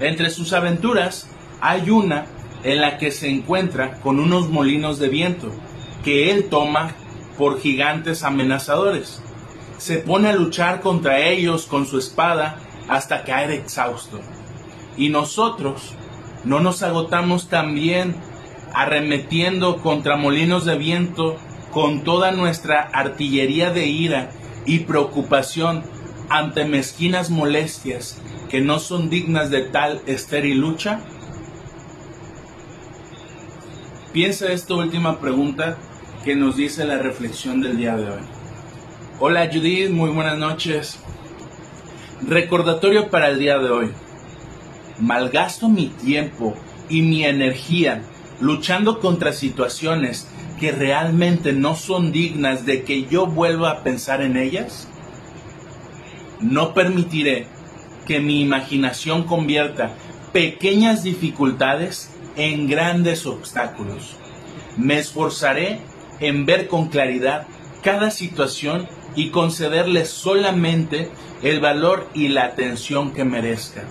Entre 0.00 0.30
sus 0.30 0.54
aventuras 0.54 1.28
hay 1.60 1.90
una 1.90 2.24
en 2.64 2.80
la 2.80 2.96
que 2.96 3.10
se 3.10 3.28
encuentra 3.28 4.00
con 4.00 4.20
unos 4.20 4.48
molinos 4.48 4.98
de 4.98 5.10
viento 5.10 5.52
que 6.02 6.30
él 6.30 6.48
toma 6.48 6.92
por 7.36 7.60
gigantes 7.60 8.22
amenazadores 8.22 9.20
se 9.82 9.98
pone 9.98 10.28
a 10.28 10.32
luchar 10.32 10.80
contra 10.80 11.18
ellos 11.18 11.66
con 11.66 11.86
su 11.86 11.98
espada 11.98 12.56
hasta 12.88 13.24
caer 13.24 13.50
exhausto. 13.50 14.20
Y 14.96 15.08
nosotros 15.08 15.94
no 16.44 16.60
nos 16.60 16.84
agotamos 16.84 17.48
también 17.48 18.14
arremetiendo 18.72 19.78
contra 19.78 20.16
molinos 20.16 20.64
de 20.64 20.78
viento 20.78 21.36
con 21.72 22.04
toda 22.04 22.30
nuestra 22.30 22.80
artillería 22.80 23.72
de 23.72 23.88
ira 23.88 24.30
y 24.66 24.80
preocupación 24.80 25.82
ante 26.28 26.64
mezquinas 26.64 27.30
molestias 27.30 28.22
que 28.50 28.60
no 28.60 28.78
son 28.78 29.10
dignas 29.10 29.50
de 29.50 29.62
tal 29.62 30.00
estéril 30.06 30.60
lucha? 30.60 31.00
Piensa 34.12 34.52
esta 34.52 34.74
última 34.74 35.18
pregunta 35.18 35.76
que 36.24 36.36
nos 36.36 36.54
dice 36.54 36.84
la 36.84 36.98
reflexión 36.98 37.60
del 37.60 37.78
día 37.78 37.96
de 37.96 38.04
hoy. 38.04 38.31
Hola 39.24 39.48
Judith, 39.52 39.90
muy 39.90 40.10
buenas 40.10 40.36
noches. 40.36 40.98
Recordatorio 42.26 43.08
para 43.08 43.28
el 43.28 43.38
día 43.38 43.56
de 43.56 43.70
hoy. 43.70 43.92
Malgasto 44.98 45.68
mi 45.68 45.86
tiempo 45.86 46.56
y 46.88 47.02
mi 47.02 47.24
energía 47.24 48.02
luchando 48.40 48.98
contra 48.98 49.32
situaciones 49.32 50.26
que 50.58 50.72
realmente 50.72 51.52
no 51.52 51.76
son 51.76 52.10
dignas 52.10 52.66
de 52.66 52.82
que 52.82 53.04
yo 53.04 53.26
vuelva 53.26 53.70
a 53.70 53.84
pensar 53.84 54.22
en 54.22 54.36
ellas? 54.36 54.88
No 56.40 56.74
permitiré 56.74 57.46
que 58.08 58.18
mi 58.18 58.40
imaginación 58.40 59.22
convierta 59.22 59.92
pequeñas 60.32 61.04
dificultades 61.04 62.10
en 62.34 62.66
grandes 62.66 63.24
obstáculos. 63.24 64.16
Me 64.76 64.98
esforzaré 64.98 65.78
en 66.18 66.44
ver 66.44 66.66
con 66.66 66.88
claridad 66.88 67.46
cada 67.84 68.10
situación 68.10 68.88
y 69.14 69.30
concederle 69.30 70.04
solamente 70.04 71.10
el 71.42 71.60
valor 71.60 72.08
y 72.14 72.28
la 72.28 72.44
atención 72.44 73.12
que 73.12 73.24
merezca. 73.24 73.82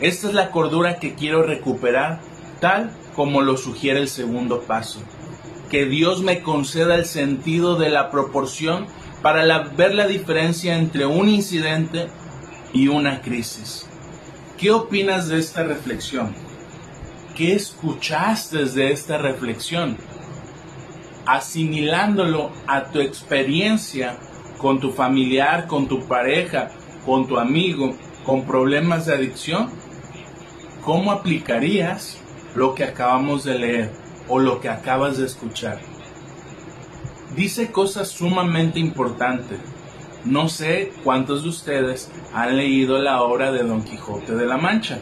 Esta 0.00 0.28
es 0.28 0.34
la 0.34 0.50
cordura 0.50 0.98
que 0.98 1.14
quiero 1.14 1.42
recuperar 1.42 2.20
tal 2.60 2.90
como 3.14 3.42
lo 3.42 3.56
sugiere 3.56 4.00
el 4.00 4.08
segundo 4.08 4.62
paso 4.62 5.00
que 5.74 5.86
Dios 5.86 6.22
me 6.22 6.40
conceda 6.40 6.94
el 6.94 7.04
sentido 7.04 7.74
de 7.74 7.90
la 7.90 8.12
proporción 8.12 8.86
para 9.22 9.58
ver 9.76 9.92
la 9.92 10.06
diferencia 10.06 10.76
entre 10.76 11.04
un 11.04 11.28
incidente 11.28 12.06
y 12.72 12.86
una 12.86 13.22
crisis. 13.22 13.84
¿Qué 14.56 14.70
opinas 14.70 15.26
de 15.26 15.40
esta 15.40 15.64
reflexión? 15.64 16.32
¿Qué 17.36 17.54
escuchaste 17.54 18.66
de 18.66 18.92
esta 18.92 19.18
reflexión? 19.18 19.96
Asimilándolo 21.26 22.52
a 22.68 22.84
tu 22.84 23.00
experiencia 23.00 24.16
con 24.64 24.80
tu 24.80 24.92
familiar, 24.92 25.66
con 25.66 25.88
tu 25.88 26.08
pareja, 26.08 26.70
con 27.04 27.28
tu 27.28 27.38
amigo, 27.38 27.94
con 28.24 28.46
problemas 28.46 29.04
de 29.04 29.12
adicción, 29.12 29.68
¿cómo 30.82 31.12
aplicarías 31.12 32.16
lo 32.54 32.74
que 32.74 32.84
acabamos 32.84 33.44
de 33.44 33.58
leer? 33.58 34.04
o 34.28 34.38
lo 34.38 34.60
que 34.60 34.68
acabas 34.68 35.18
de 35.18 35.26
escuchar. 35.26 35.78
Dice 37.36 37.70
cosas 37.72 38.08
sumamente 38.08 38.78
importantes. 38.78 39.58
No 40.24 40.48
sé 40.48 40.92
cuántos 41.02 41.42
de 41.42 41.50
ustedes 41.50 42.10
han 42.32 42.56
leído 42.56 42.98
la 42.98 43.22
obra 43.22 43.52
de 43.52 43.62
Don 43.62 43.82
Quijote 43.82 44.34
de 44.34 44.46
la 44.46 44.56
Mancha, 44.56 44.98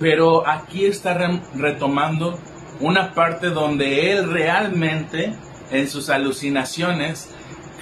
pero 0.00 0.48
aquí 0.48 0.86
está 0.86 1.14
retomando 1.54 2.38
una 2.80 3.12
parte 3.12 3.50
donde 3.50 4.12
él 4.12 4.30
realmente 4.30 5.34
en 5.70 5.88
sus 5.88 6.08
alucinaciones 6.08 7.28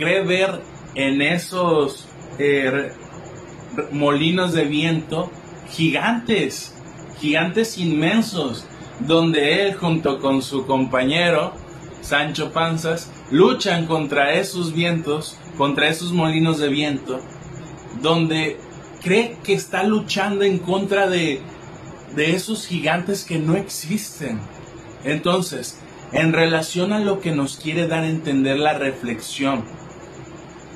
cree 0.00 0.22
ver 0.22 0.62
en 0.94 1.20
esos 1.20 2.08
eh, 2.38 2.90
molinos 3.92 4.54
de 4.54 4.64
viento 4.64 5.30
gigantes, 5.68 6.74
gigantes 7.20 7.78
inmensos, 7.78 8.66
donde 9.00 9.62
él 9.62 9.74
junto 9.74 10.18
con 10.18 10.42
su 10.42 10.66
compañero 10.66 11.52
Sancho 12.00 12.50
Panzas 12.52 13.12
luchan 13.30 13.86
contra 13.86 14.34
esos 14.34 14.72
vientos, 14.72 15.38
contra 15.56 15.88
esos 15.88 16.12
molinos 16.12 16.58
de 16.58 16.68
viento, 16.68 17.20
donde 18.02 18.56
cree 19.02 19.36
que 19.44 19.52
está 19.52 19.82
luchando 19.82 20.44
en 20.44 20.58
contra 20.58 21.08
de, 21.08 21.40
de 22.16 22.34
esos 22.34 22.66
gigantes 22.66 23.24
que 23.24 23.38
no 23.38 23.54
existen. 23.54 24.40
Entonces, 25.04 25.78
en 26.12 26.32
relación 26.32 26.92
a 26.92 26.98
lo 26.98 27.20
que 27.20 27.32
nos 27.32 27.56
quiere 27.58 27.86
dar 27.86 28.02
a 28.02 28.08
entender 28.08 28.58
la 28.58 28.74
reflexión 28.74 29.62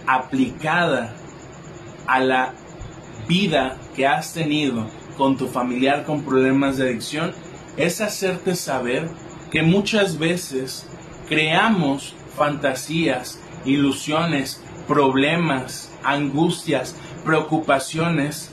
aplicada 0.06 1.14
a 2.06 2.20
la 2.20 2.52
vida 3.28 3.78
que 3.94 4.06
has 4.06 4.32
tenido 4.32 4.86
con 5.16 5.36
tu 5.36 5.46
familiar 5.46 6.04
con 6.04 6.22
problemas 6.22 6.76
de 6.76 6.88
adicción, 6.88 7.32
es 7.76 8.00
hacerte 8.00 8.56
saber 8.56 9.08
que 9.50 9.62
muchas 9.62 10.18
veces 10.18 10.86
creamos 11.28 12.14
fantasías, 12.36 13.38
ilusiones, 13.64 14.62
problemas, 14.86 15.92
angustias, 16.02 16.96
preocupaciones 17.24 18.50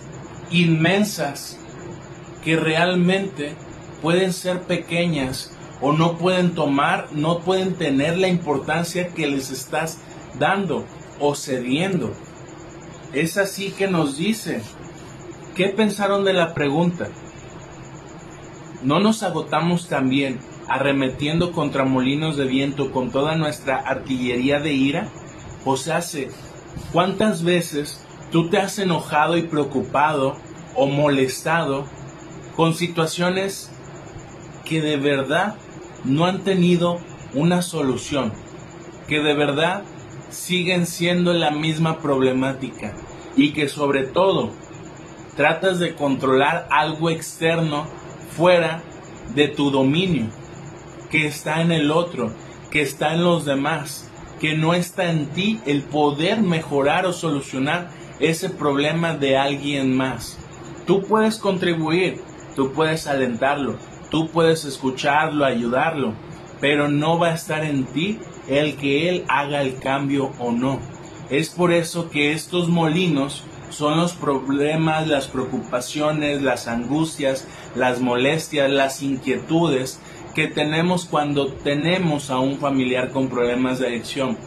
inmensas 0.51 1.57
que 2.43 2.55
realmente 2.55 3.55
pueden 4.01 4.33
ser 4.33 4.61
pequeñas 4.61 5.51
o 5.81 5.93
no 5.93 6.17
pueden 6.17 6.53
tomar, 6.53 7.07
no 7.11 7.39
pueden 7.39 7.75
tener 7.75 8.17
la 8.17 8.27
importancia 8.27 9.09
que 9.09 9.27
les 9.27 9.51
estás 9.51 9.99
dando 10.37 10.85
o 11.21 11.35
cediendo. 11.35 12.11
Es 13.13 13.37
así 13.37 13.71
que 13.71 13.87
nos 13.87 14.17
dice, 14.17 14.61
¿qué 15.55 15.67
pensaron 15.67 16.25
de 16.25 16.33
la 16.33 16.53
pregunta? 16.53 17.07
¿No 18.83 18.99
nos 18.99 19.23
agotamos 19.23 19.87
también 19.87 20.39
arremetiendo 20.67 21.51
contra 21.51 21.85
molinos 21.85 22.35
de 22.35 22.45
viento 22.45 22.91
con 22.91 23.11
toda 23.11 23.35
nuestra 23.35 23.77
artillería 23.77 24.59
de 24.59 24.73
ira? 24.73 25.07
O 25.63 25.77
sea, 25.77 26.01
¿cuántas 26.91 27.43
veces 27.43 28.03
tú 28.31 28.49
te 28.49 28.57
has 28.57 28.79
enojado 28.79 29.37
y 29.37 29.43
preocupado 29.43 30.35
o 30.75 30.87
molestado 30.87 31.85
con 32.55 32.73
situaciones 32.73 33.69
que 34.65 34.81
de 34.81 34.97
verdad 34.97 35.55
no 36.05 36.25
han 36.25 36.43
tenido 36.43 36.99
una 37.33 37.61
solución, 37.61 38.33
que 39.07 39.19
de 39.19 39.33
verdad 39.33 39.83
siguen 40.31 40.85
siendo 40.85 41.33
la 41.33 41.51
misma 41.51 41.99
problemática 41.99 42.93
y 43.35 43.53
que 43.53 43.67
sobre 43.67 44.03
todo 44.03 44.51
tratas 45.35 45.79
de 45.79 45.95
controlar 45.95 46.67
algo 46.71 47.09
externo 47.09 47.85
fuera 48.35 48.81
de 49.33 49.47
tu 49.47 49.71
dominio, 49.71 50.27
que 51.09 51.27
está 51.27 51.61
en 51.61 51.71
el 51.71 51.91
otro, 51.91 52.33
que 52.69 52.81
está 52.81 53.13
en 53.13 53.23
los 53.23 53.45
demás, 53.45 54.09
que 54.39 54.57
no 54.57 54.73
está 54.73 55.11
en 55.11 55.27
ti 55.27 55.59
el 55.65 55.83
poder 55.83 56.41
mejorar 56.41 57.05
o 57.05 57.13
solucionar 57.13 57.89
ese 58.19 58.49
problema 58.49 59.13
de 59.15 59.37
alguien 59.37 59.95
más. 59.95 60.37
Tú 60.85 61.03
puedes 61.03 61.37
contribuir, 61.37 62.21
tú 62.55 62.71
puedes 62.71 63.07
alentarlo, 63.07 63.77
tú 64.09 64.29
puedes 64.29 64.65
escucharlo, 64.65 65.45
ayudarlo, 65.45 66.13
pero 66.61 66.87
no 66.87 67.19
va 67.19 67.29
a 67.29 67.35
estar 67.35 67.65
en 67.65 67.85
ti 67.85 68.19
el 68.47 68.77
que 68.77 69.09
él 69.09 69.25
haga 69.27 69.61
el 69.61 69.79
cambio 69.79 70.31
o 70.39 70.51
no. 70.51 70.79
Es 71.29 71.49
por 71.49 71.73
eso 71.73 72.09
que 72.09 72.31
estos 72.31 72.69
molinos 72.69 73.43
son 73.69 73.97
los 73.97 74.13
problemas, 74.13 75.07
las 75.07 75.27
preocupaciones, 75.27 76.41
las 76.41 76.67
angustias, 76.67 77.47
las 77.75 77.99
molestias, 77.99 78.69
las 78.69 79.01
inquietudes 79.01 79.99
que 80.35 80.47
tenemos 80.47 81.05
cuando 81.05 81.47
tenemos 81.47 82.29
a 82.29 82.39
un 82.39 82.57
familiar 82.57 83.09
con 83.09 83.27
problemas 83.27 83.79
de 83.79 83.87
adicción. 83.87 84.37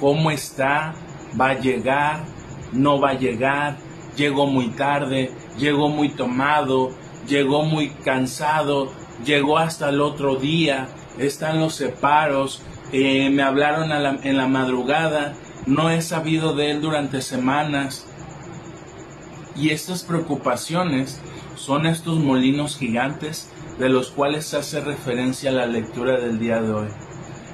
¿Cómo 0.00 0.30
está? 0.30 0.94
¿Va 1.38 1.50
a 1.50 1.58
llegar? 1.58 2.24
¿No 2.72 3.00
va 3.00 3.10
a 3.10 3.18
llegar? 3.18 3.76
¿Llegó 4.16 4.46
muy 4.46 4.68
tarde? 4.68 5.30
¿Llegó 5.58 5.88
muy 5.88 6.10
tomado? 6.10 6.90
¿Llegó 7.28 7.64
muy 7.64 7.90
cansado? 7.90 8.90
¿Llegó 9.24 9.58
hasta 9.58 9.90
el 9.90 10.00
otro 10.00 10.36
día? 10.36 10.88
¿Están 11.20 11.60
los 11.60 11.74
separos? 11.74 12.62
Eh, 12.92 13.28
me 13.28 13.42
hablaron 13.42 13.92
en 14.24 14.36
la 14.38 14.48
madrugada? 14.48 15.34
¿No 15.66 15.90
he 15.90 16.00
sabido 16.00 16.54
de 16.54 16.70
él 16.70 16.80
durante 16.80 17.20
semanas? 17.20 18.06
Y 19.54 19.68
estas 19.68 20.02
preocupaciones 20.02 21.20
son 21.56 21.84
estos 21.84 22.20
molinos 22.20 22.78
gigantes 22.78 23.50
de 23.78 23.90
los 23.90 24.10
cuales 24.10 24.54
hace 24.54 24.80
referencia 24.80 25.52
la 25.52 25.66
lectura 25.66 26.18
del 26.18 26.38
día 26.38 26.62
de 26.62 26.72
hoy. 26.72 26.88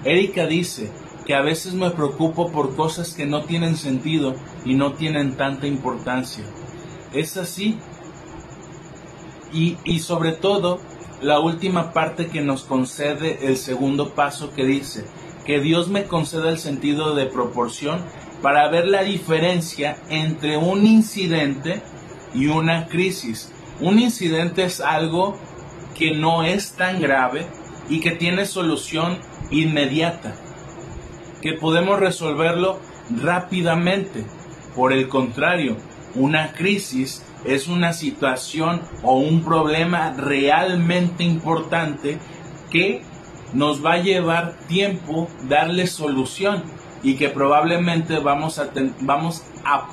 Erika 0.04 0.46
dice 0.46 0.92
que 1.24 1.34
a 1.34 1.40
veces 1.40 1.74
me 1.74 1.90
preocupo 1.90 2.52
por 2.52 2.76
cosas 2.76 3.14
que 3.14 3.26
no 3.26 3.42
tienen 3.42 3.76
sentido 3.76 4.36
y 4.64 4.74
no 4.74 4.92
tienen 4.92 5.36
tanta 5.36 5.66
importancia. 5.66 6.44
Es 7.12 7.36
así. 7.36 7.80
Y, 9.52 9.76
y 9.82 9.98
sobre 9.98 10.30
todo, 10.30 10.78
la 11.22 11.40
última 11.40 11.92
parte 11.92 12.28
que 12.28 12.40
nos 12.40 12.64
concede 12.64 13.46
el 13.46 13.56
segundo 13.56 14.14
paso 14.14 14.52
que 14.54 14.64
dice, 14.64 15.04
que 15.44 15.60
Dios 15.60 15.88
me 15.88 16.04
conceda 16.04 16.50
el 16.50 16.58
sentido 16.58 17.14
de 17.14 17.26
proporción 17.26 18.00
para 18.42 18.68
ver 18.68 18.86
la 18.86 19.02
diferencia 19.02 19.96
entre 20.10 20.56
un 20.56 20.86
incidente 20.86 21.82
y 22.34 22.48
una 22.48 22.86
crisis. 22.88 23.52
Un 23.80 23.98
incidente 23.98 24.64
es 24.64 24.80
algo 24.80 25.36
que 25.96 26.12
no 26.12 26.42
es 26.42 26.72
tan 26.72 27.00
grave 27.00 27.46
y 27.88 28.00
que 28.00 28.10
tiene 28.10 28.44
solución 28.44 29.18
inmediata, 29.50 30.34
que 31.40 31.54
podemos 31.54 32.00
resolverlo 32.00 32.78
rápidamente. 33.22 34.24
Por 34.74 34.92
el 34.92 35.08
contrario, 35.08 35.76
una 36.14 36.52
crisis 36.52 37.22
es 37.44 37.68
una 37.68 37.92
situación 37.92 38.80
o 39.02 39.18
un 39.18 39.44
problema 39.44 40.12
realmente 40.16 41.24
importante 41.24 42.18
que 42.70 43.02
nos 43.52 43.84
va 43.84 43.94
a 43.94 44.02
llevar 44.02 44.54
tiempo 44.68 45.28
darle 45.48 45.86
solución 45.86 46.64
y 47.02 47.14
que 47.14 47.28
probablemente 47.28 48.18
vamos 48.18 48.58
a, 48.58 48.70
vamos 49.00 49.42
a 49.64 49.88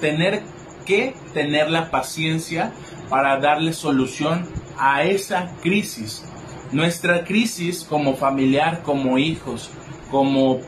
tener 0.00 0.42
que 0.84 1.14
tener 1.32 1.70
la 1.70 1.90
paciencia 1.90 2.72
para 3.08 3.38
darle 3.38 3.72
solución 3.72 4.46
a 4.78 5.04
esa 5.04 5.50
crisis. 5.62 6.24
Nuestra 6.72 7.24
crisis 7.24 7.84
como 7.84 8.14
familiar, 8.14 8.82
como 8.82 9.18
hijos, 9.18 9.70
como 10.10 10.60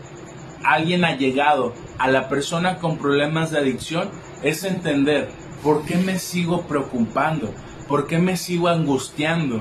alguien 0.65 1.05
allegado 1.05 1.75
a 1.99 2.09
la 2.09 2.29
persona 2.29 2.79
con 2.79 2.99
problemas 2.99 3.51
de 3.51 3.59
adicción 3.59 4.11
es 4.43 4.65
entender 4.65 5.29
por 5.63 5.85
qué 5.85 5.97
me 5.97 6.19
sigo 6.19 6.63
preocupando, 6.63 7.53
por 7.89 8.07
qué 8.07 8.19
me 8.19 8.37
sigo 8.37 8.69
angustiando. 8.69 9.61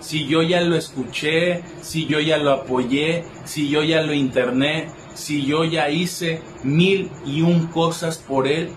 Si 0.00 0.26
yo 0.26 0.42
ya 0.42 0.60
lo 0.60 0.76
escuché, 0.76 1.62
si 1.80 2.06
yo 2.06 2.20
ya 2.20 2.36
lo 2.38 2.52
apoyé, 2.52 3.24
si 3.44 3.68
yo 3.68 3.82
ya 3.82 4.02
lo 4.02 4.12
interné, 4.12 4.88
si 5.14 5.44
yo 5.44 5.64
ya 5.64 5.90
hice 5.90 6.42
mil 6.62 7.10
y 7.24 7.42
un 7.42 7.66
cosas 7.66 8.18
por 8.18 8.46
él 8.46 8.70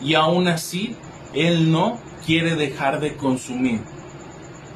y 0.00 0.14
aún 0.14 0.48
así 0.48 0.94
él 1.34 1.70
no 1.70 1.98
quiere 2.24 2.54
dejar 2.54 3.00
de 3.00 3.16
consumir. 3.16 3.80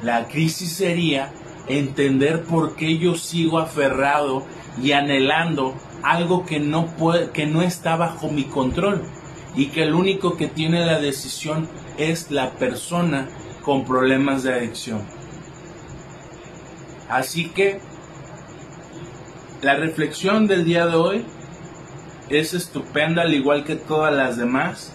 La 0.03 0.27
crisis 0.27 0.73
sería 0.73 1.31
entender 1.67 2.43
por 2.43 2.75
qué 2.75 2.97
yo 2.97 3.15
sigo 3.15 3.57
aferrado 3.59 4.43
y 4.81 4.91
anhelando 4.91 5.73
algo 6.03 6.45
que 6.45 6.59
no, 6.59 6.87
puede, 6.87 7.31
que 7.31 7.47
no 7.47 7.61
está 7.61 7.95
bajo 7.95 8.29
mi 8.29 8.43
control 8.43 9.01
y 9.55 9.67
que 9.67 9.83
el 9.83 9.93
único 9.93 10.37
que 10.37 10.47
tiene 10.47 10.85
la 10.85 10.99
decisión 10.99 11.67
es 11.97 12.31
la 12.31 12.51
persona 12.51 13.27
con 13.63 13.85
problemas 13.85 14.43
de 14.43 14.53
adicción. 14.53 15.01
Así 17.09 17.49
que 17.49 17.79
la 19.61 19.75
reflexión 19.75 20.47
del 20.47 20.65
día 20.65 20.85
de 20.85 20.95
hoy 20.95 21.25
es 22.29 22.53
estupenda 22.53 23.23
al 23.23 23.33
igual 23.33 23.63
que 23.63 23.75
todas 23.75 24.13
las 24.13 24.37
demás 24.37 24.93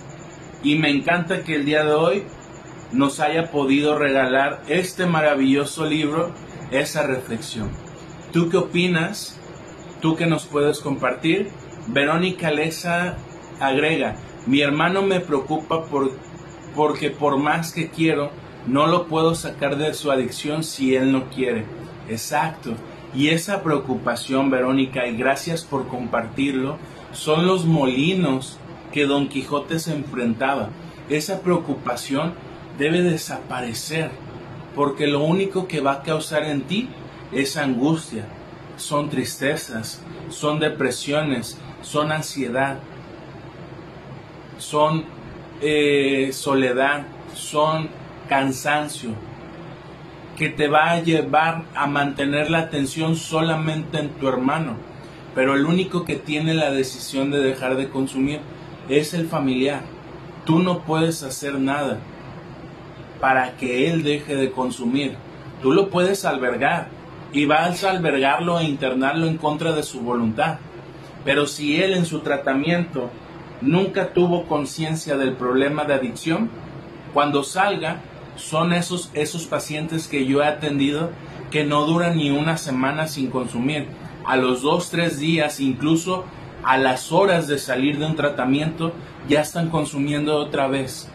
y 0.62 0.76
me 0.76 0.90
encanta 0.90 1.42
que 1.42 1.56
el 1.56 1.64
día 1.64 1.84
de 1.84 1.92
hoy 1.92 2.24
nos 2.92 3.20
haya 3.20 3.50
podido 3.50 3.98
regalar 3.98 4.62
este 4.68 5.06
maravilloso 5.06 5.86
libro, 5.86 6.32
esa 6.70 7.06
reflexión. 7.06 7.70
¿Tú 8.32 8.48
qué 8.48 8.56
opinas? 8.56 9.36
¿Tú 10.00 10.16
qué 10.16 10.26
nos 10.26 10.46
puedes 10.46 10.80
compartir? 10.80 11.48
Verónica 11.86 12.50
Leza 12.50 13.16
agrega, 13.60 14.16
mi 14.46 14.60
hermano 14.60 15.02
me 15.02 15.20
preocupa 15.20 15.84
por, 15.84 16.12
porque 16.74 17.10
por 17.10 17.38
más 17.38 17.72
que 17.72 17.88
quiero, 17.88 18.30
no 18.66 18.86
lo 18.86 19.06
puedo 19.06 19.34
sacar 19.34 19.76
de 19.76 19.94
su 19.94 20.10
adicción 20.10 20.64
si 20.64 20.94
él 20.94 21.12
no 21.12 21.28
quiere. 21.30 21.64
Exacto. 22.08 22.74
Y 23.14 23.28
esa 23.28 23.62
preocupación, 23.62 24.50
Verónica, 24.50 25.06
y 25.06 25.16
gracias 25.16 25.64
por 25.64 25.88
compartirlo, 25.88 26.78
son 27.12 27.46
los 27.46 27.64
molinos 27.64 28.58
que 28.92 29.06
Don 29.06 29.28
Quijote 29.28 29.78
se 29.78 29.94
enfrentaba. 29.94 30.70
Esa 31.08 31.40
preocupación 31.40 32.34
debe 32.78 33.02
desaparecer, 33.02 34.10
porque 34.74 35.06
lo 35.06 35.22
único 35.22 35.66
que 35.66 35.80
va 35.80 35.92
a 35.92 36.02
causar 36.02 36.44
en 36.44 36.62
ti 36.62 36.88
es 37.32 37.56
angustia, 37.56 38.26
son 38.76 39.10
tristezas, 39.10 40.02
son 40.28 40.60
depresiones, 40.60 41.58
son 41.82 42.12
ansiedad, 42.12 42.78
son 44.60 45.04
eh, 45.60 46.30
soledad, 46.32 47.06
son 47.34 47.88
cansancio, 48.28 49.10
que 50.36 50.48
te 50.48 50.68
va 50.68 50.92
a 50.92 51.00
llevar 51.02 51.64
a 51.74 51.86
mantener 51.86 52.50
la 52.50 52.60
atención 52.60 53.16
solamente 53.16 53.98
en 53.98 54.10
tu 54.10 54.28
hermano. 54.28 54.76
Pero 55.34 55.54
el 55.54 55.64
único 55.66 56.04
que 56.04 56.16
tiene 56.16 56.54
la 56.54 56.70
decisión 56.70 57.30
de 57.30 57.40
dejar 57.40 57.76
de 57.76 57.88
consumir 57.88 58.40
es 58.88 59.14
el 59.14 59.28
familiar. 59.28 59.82
Tú 60.44 60.58
no 60.58 60.80
puedes 60.80 61.22
hacer 61.22 61.58
nada 61.58 61.98
para 63.20 63.56
que 63.56 63.90
él 63.90 64.02
deje 64.02 64.34
de 64.34 64.50
consumir. 64.50 65.14
Tú 65.62 65.72
lo 65.72 65.90
puedes 65.90 66.24
albergar 66.24 66.88
y 67.32 67.44
vas 67.44 67.84
a 67.84 67.90
albergarlo 67.90 68.58
e 68.58 68.64
internarlo 68.64 69.26
en 69.26 69.36
contra 69.36 69.72
de 69.72 69.82
su 69.82 70.00
voluntad. 70.00 70.58
Pero 71.24 71.46
si 71.46 71.80
él 71.80 71.92
en 71.92 72.06
su 72.06 72.20
tratamiento 72.20 73.10
nunca 73.60 74.12
tuvo 74.12 74.46
conciencia 74.46 75.16
del 75.16 75.34
problema 75.34 75.84
de 75.84 75.94
adicción, 75.94 76.50
cuando 77.12 77.42
salga 77.42 78.00
son 78.36 78.72
esos, 78.72 79.10
esos 79.14 79.46
pacientes 79.46 80.06
que 80.08 80.24
yo 80.24 80.42
he 80.42 80.46
atendido 80.46 81.10
que 81.50 81.64
no 81.64 81.84
duran 81.84 82.16
ni 82.16 82.30
una 82.30 82.56
semana 82.56 83.08
sin 83.08 83.30
consumir. 83.30 83.88
A 84.24 84.36
los 84.36 84.62
dos, 84.62 84.90
tres 84.90 85.18
días, 85.18 85.60
incluso 85.60 86.24
a 86.62 86.78
las 86.78 87.10
horas 87.12 87.48
de 87.48 87.58
salir 87.58 87.98
de 87.98 88.06
un 88.06 88.16
tratamiento, 88.16 88.92
ya 89.28 89.40
están 89.40 89.68
consumiendo 89.68 90.36
otra 90.36 90.68
vez. 90.68 91.08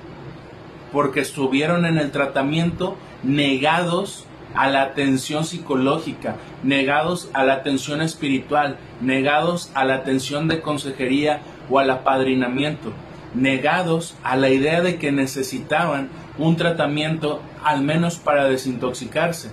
Porque 0.91 1.21
estuvieron 1.21 1.85
en 1.85 1.97
el 1.97 2.11
tratamiento 2.11 2.95
negados 3.23 4.25
a 4.55 4.69
la 4.69 4.83
atención 4.83 5.45
psicológica, 5.45 6.37
negados 6.63 7.29
a 7.33 7.43
la 7.43 7.53
atención 7.53 8.01
espiritual, 8.01 8.77
negados 9.01 9.69
a 9.73 9.83
la 9.83 9.95
atención 9.95 10.47
de 10.47 10.61
consejería 10.61 11.41
o 11.69 11.79
al 11.79 11.89
apadrinamiento, 11.89 12.93
negados 13.33 14.15
a 14.23 14.37
la 14.37 14.49
idea 14.49 14.81
de 14.81 14.97
que 14.97 15.11
necesitaban 15.11 16.09
un 16.37 16.55
tratamiento 16.55 17.41
al 17.63 17.81
menos 17.81 18.17
para 18.17 18.45
desintoxicarse 18.45 19.51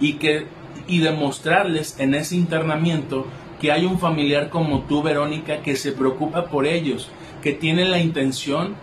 y 0.00 0.14
que 0.14 0.46
y 0.86 0.98
demostrarles 0.98 1.98
en 1.98 2.14
ese 2.14 2.36
internamiento 2.36 3.26
que 3.60 3.72
hay 3.72 3.84
un 3.84 3.98
familiar 3.98 4.50
como 4.50 4.82
tú, 4.82 5.02
Verónica, 5.02 5.62
que 5.62 5.76
se 5.76 5.92
preocupa 5.92 6.46
por 6.46 6.66
ellos, 6.66 7.08
que 7.42 7.52
tiene 7.52 7.84
la 7.84 7.98
intención, 7.98 8.74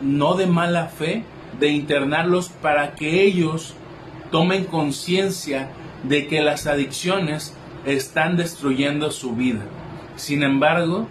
no 0.00 0.34
de 0.34 0.46
mala 0.46 0.86
fe, 0.86 1.24
de 1.58 1.68
internarlos 1.68 2.48
para 2.48 2.94
que 2.94 3.22
ellos 3.22 3.74
tomen 4.30 4.64
conciencia 4.64 5.70
de 6.02 6.26
que 6.26 6.40
las 6.40 6.66
adicciones 6.66 7.54
están 7.86 8.36
destruyendo 8.36 9.10
su 9.10 9.34
vida. 9.34 9.62
Sin 10.16 10.42
embargo, 10.42 11.06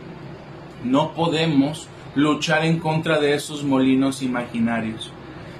no 0.84 1.13
podemos 1.13 1.88
luchar 2.15 2.65
en 2.65 2.80
contra 2.80 3.20
de 3.20 3.34
esos 3.34 3.63
molinos 3.63 4.22
imaginarios. 4.22 5.12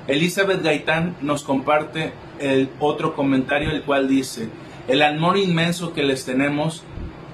Elizabeth 0.08 0.64
Gaitán 0.64 1.16
nos 1.22 1.44
comparte 1.44 2.12
el 2.40 2.70
otro 2.80 3.16
comentario, 3.16 3.72
el 3.72 3.84
cual 3.84 4.08
dice, 4.08 4.50
el 4.88 5.02
amor 5.04 5.38
inmenso 5.38 5.94
que 5.94 6.04
les 6.04 6.26
tenemos 6.26 6.84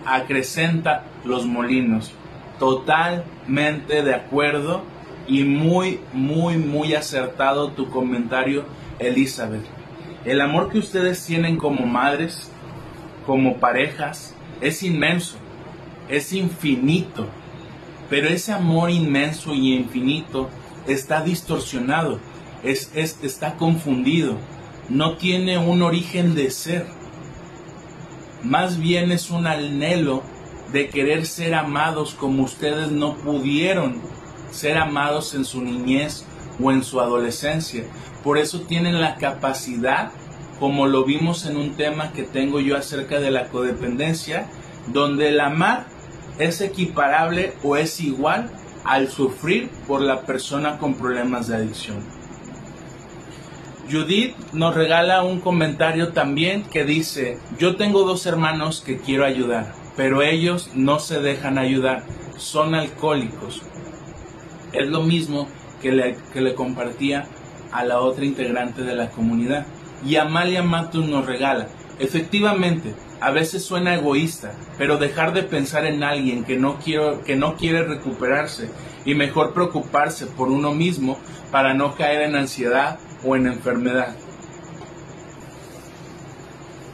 acrecenta 0.06 1.06
los 1.23 1.45
molinos. 1.45 2.12
Totalmente 2.60 4.04
de 4.04 4.15
acuerdo 4.15 4.82
y 5.28 5.43
muy, 5.43 6.00
muy, 6.13 6.58
muy 6.58 6.93
acertado 6.93 7.71
tu 7.71 7.89
comentario, 7.89 8.65
Elizabeth. 9.00 9.65
El 10.26 10.41
amor 10.41 10.69
que 10.69 10.80
ustedes 10.80 11.26
tienen 11.26 11.58
como 11.58 11.86
madres, 11.86 12.52
como 13.26 13.58
parejas, 13.58 14.36
es 14.62 14.84
inmenso, 14.84 15.38
es 16.10 16.34
infinito. 16.34 17.28
Pero 18.10 18.30
ese 18.30 18.54
amor 18.54 18.89
inmenso 18.89 19.54
y 19.54 19.74
infinito 19.74 20.50
está 20.88 21.22
distorsionado, 21.22 22.20
es, 22.63 22.91
está 22.96 23.56
confundido, 23.56 24.38
no 24.89 25.17
tiene 25.17 25.58
un 25.58 25.82
origen 25.82 26.36
de 26.36 26.50
ser. 26.50 26.86
Más 28.43 28.80
bien 28.80 29.12
es 29.12 29.30
un 29.30 29.48
anhelo 29.48 30.24
de 30.72 30.89
querer 30.89 31.26
ser 31.26 31.54
amados 31.54 32.13
como 32.13 32.43
ustedes 32.43 32.91
no 32.91 33.15
pudieron 33.15 34.02
ser 34.52 34.78
amados 34.78 35.34
en 35.34 35.46
su 35.46 35.62
niñez 35.62 36.26
o 36.62 36.72
en 36.72 36.84
su 36.84 37.02
adolescencia. 37.02 37.84
Por 38.24 38.38
eso 38.38 38.62
tienen 38.62 39.02
la 39.02 39.15
capacidad, 39.15 40.12
como 40.60 40.88
lo 40.88 41.04
vimos 41.04 41.46
en 41.46 41.58
un 41.58 41.76
tema 41.76 42.12
que 42.13 42.24
tengo 42.24 42.60
yo 42.60 42.78
acerca 42.78 43.20
de 43.20 43.32
la 43.32 43.48
codependencia, 43.50 44.48
donde 44.88 45.30
el 45.30 45.39
amar 45.39 45.96
es 46.39 46.62
equiparable 46.62 47.54
o 47.63 47.78
es 47.78 48.00
igual 48.00 48.50
al 48.84 49.10
sufrir 49.10 49.69
por 49.88 50.02
la 50.02 50.21
persona 50.21 50.78
con 50.78 50.95
problemas 50.95 51.47
de 51.47 51.58
adicción. 51.58 51.97
Judith 53.89 54.36
nos 54.52 54.76
regala 54.76 55.23
un 55.23 55.39
comentario 55.39 56.10
también 56.10 56.63
que 56.63 56.84
dice, 56.84 57.38
yo 57.58 57.78
tengo 57.78 58.04
dos 58.04 58.26
hermanos 58.26 58.82
que 58.86 58.97
quiero 58.97 59.26
ayudar, 59.26 59.73
pero 59.95 60.21
ellos 60.21 60.71
no 60.76 61.00
se 61.00 61.21
dejan 61.21 61.58
ayudar, 61.58 62.04
son 62.38 62.76
alcohólicos. 62.76 63.62
Es 64.73 64.88
lo 64.88 65.04
mismo 65.04 65.47
que 65.82 65.91
le, 65.93 66.17
que 66.34 66.41
le 66.41 66.54
compartía 66.54 67.28
a 67.71 67.86
la 67.86 68.00
otra 68.00 68.26
integrante 68.26 68.82
de 68.84 68.95
la 68.95 69.10
comunidad. 69.10 69.65
Y 70.06 70.17
Amalia 70.17 70.63
Matus 70.63 71.06
nos 71.08 71.26
regala, 71.26 71.67
Efectivamente, 72.00 72.93
a 73.19 73.32
veces 73.32 73.63
suena 73.65 73.95
egoísta, 73.95 74.53
pero 74.77 74.97
dejar 74.97 75.34
de 75.34 75.43
pensar 75.43 75.86
en 75.86 76.03
alguien 76.03 76.43
que 76.43 76.58
no, 76.58 76.77
que 76.80 77.36
no 77.36 77.56
quiere 77.56 77.84
recuperarse 77.84 78.69
y 79.06 79.15
mejor 79.15 79.53
preocuparse 79.53 80.27
por 80.27 80.49
uno 80.49 80.73
mismo 80.73 81.17
para 81.51 81.73
no 81.73 81.95
caer 81.95 82.23
en 82.23 82.36
ansiedad 82.36 82.99
o 83.25 83.36
en 83.36 83.47
enfermedad. 83.47 84.15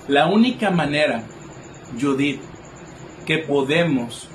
La 0.07 0.27
única 0.27 0.69
manera, 0.69 1.23
Judith, 1.99 2.41
que 3.25 3.37
podemos 3.39 4.27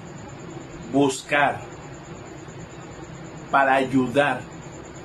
buscar 0.93 1.61
para 3.51 3.75
ayudar 3.75 4.41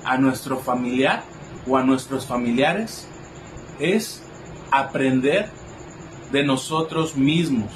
a 0.06 0.18
nuestro 0.18 0.58
familiar 0.58 1.24
o 1.68 1.78
a 1.78 1.84
nuestros 1.84 2.26
familiares 2.26 3.08
es 3.80 4.22
aprender 4.72 5.50
de 6.34 6.44
nosotros 6.44 7.16
mismos. 7.16 7.72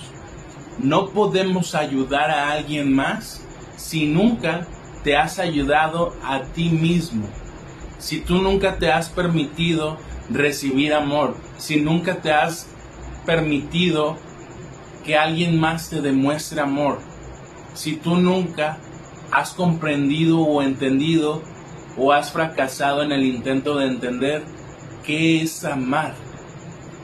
No 0.79 1.09
podemos 1.11 1.75
ayudar 1.75 2.29
a 2.29 2.51
alguien 2.51 2.93
más 2.93 3.41
si 3.77 4.07
nunca 4.07 4.67
te 5.03 5.15
has 5.15 5.39
ayudado 5.39 6.13
a 6.23 6.41
ti 6.41 6.69
mismo. 6.69 7.27
Si 7.99 8.19
tú 8.19 8.41
nunca 8.41 8.77
te 8.77 8.91
has 8.91 9.09
permitido 9.09 9.97
recibir 10.29 10.93
amor, 10.93 11.35
si 11.57 11.79
nunca 11.79 12.15
te 12.15 12.31
has 12.31 12.67
permitido 13.25 14.17
que 15.05 15.15
alguien 15.15 15.59
más 15.59 15.89
te 15.89 16.01
demuestre 16.01 16.59
amor, 16.59 16.99
si 17.73 17.95
tú 17.95 18.17
nunca 18.17 18.79
has 19.31 19.51
comprendido 19.51 20.41
o 20.41 20.61
entendido 20.61 21.41
o 21.95 22.11
has 22.11 22.31
fracasado 22.31 23.03
en 23.03 23.11
el 23.11 23.23
intento 23.23 23.77
de 23.77 23.85
entender 23.85 24.43
qué 25.03 25.41
es 25.41 25.63
amar. 25.63 26.26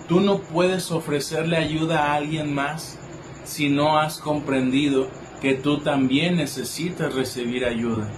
Tú 0.08 0.20
no 0.20 0.40
puedes 0.40 0.92
ofrecerle 0.92 1.58
ayuda 1.58 2.06
a 2.06 2.16
alguien 2.16 2.54
más 2.54 3.00
si 3.46 3.70
no 3.70 3.98
has 3.98 4.18
comprendido 4.18 5.08
que 5.42 5.54
tú 5.54 5.80
también 5.80 6.38
necesitas 6.38 7.14
recibir 7.14 7.66
ayuda 7.66 8.10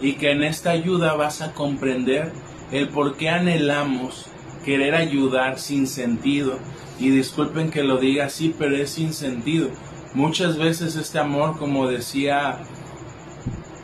y 0.00 0.14
que 0.14 0.30
en 0.30 0.42
esta 0.42 0.70
ayuda 0.70 1.14
vas 1.14 1.42
a 1.42 1.52
comprender 1.52 2.32
el 2.72 2.88
por 2.88 3.16
qué 3.16 3.28
anhelamos 3.30 4.26
querer 4.64 4.94
ayudar 4.94 5.58
sin 5.58 5.86
sentido. 5.86 6.58
Y 6.98 7.10
disculpen 7.10 7.70
que 7.70 7.82
lo 7.82 7.98
diga 7.98 8.26
así, 8.26 8.54
pero 8.58 8.76
es 8.76 8.90
sin 8.90 9.12
sentido. 9.12 9.70
Muchas 10.14 10.58
veces 10.58 10.96
este 10.96 11.18
amor, 11.18 11.58
como 11.58 11.88
decía 11.88 12.58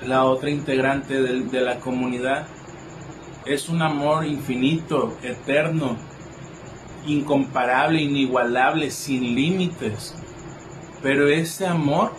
la 0.05 0.25
otra 0.25 0.51
integrante 0.51 1.23
de, 1.23 1.41
de 1.45 1.61
la 1.61 1.81
comunidad, 1.81 2.47
es 3.47 3.69
un 3.69 3.83
amor 3.83 4.27
infinito, 4.27 5.17
eterno, 5.23 5.97
incomparable, 7.07 8.01
inigualable, 8.03 8.91
sin 8.91 9.35
límites. 9.35 10.15
Pero 11.03 11.29
ese 11.29 11.67
amor 11.67 12.13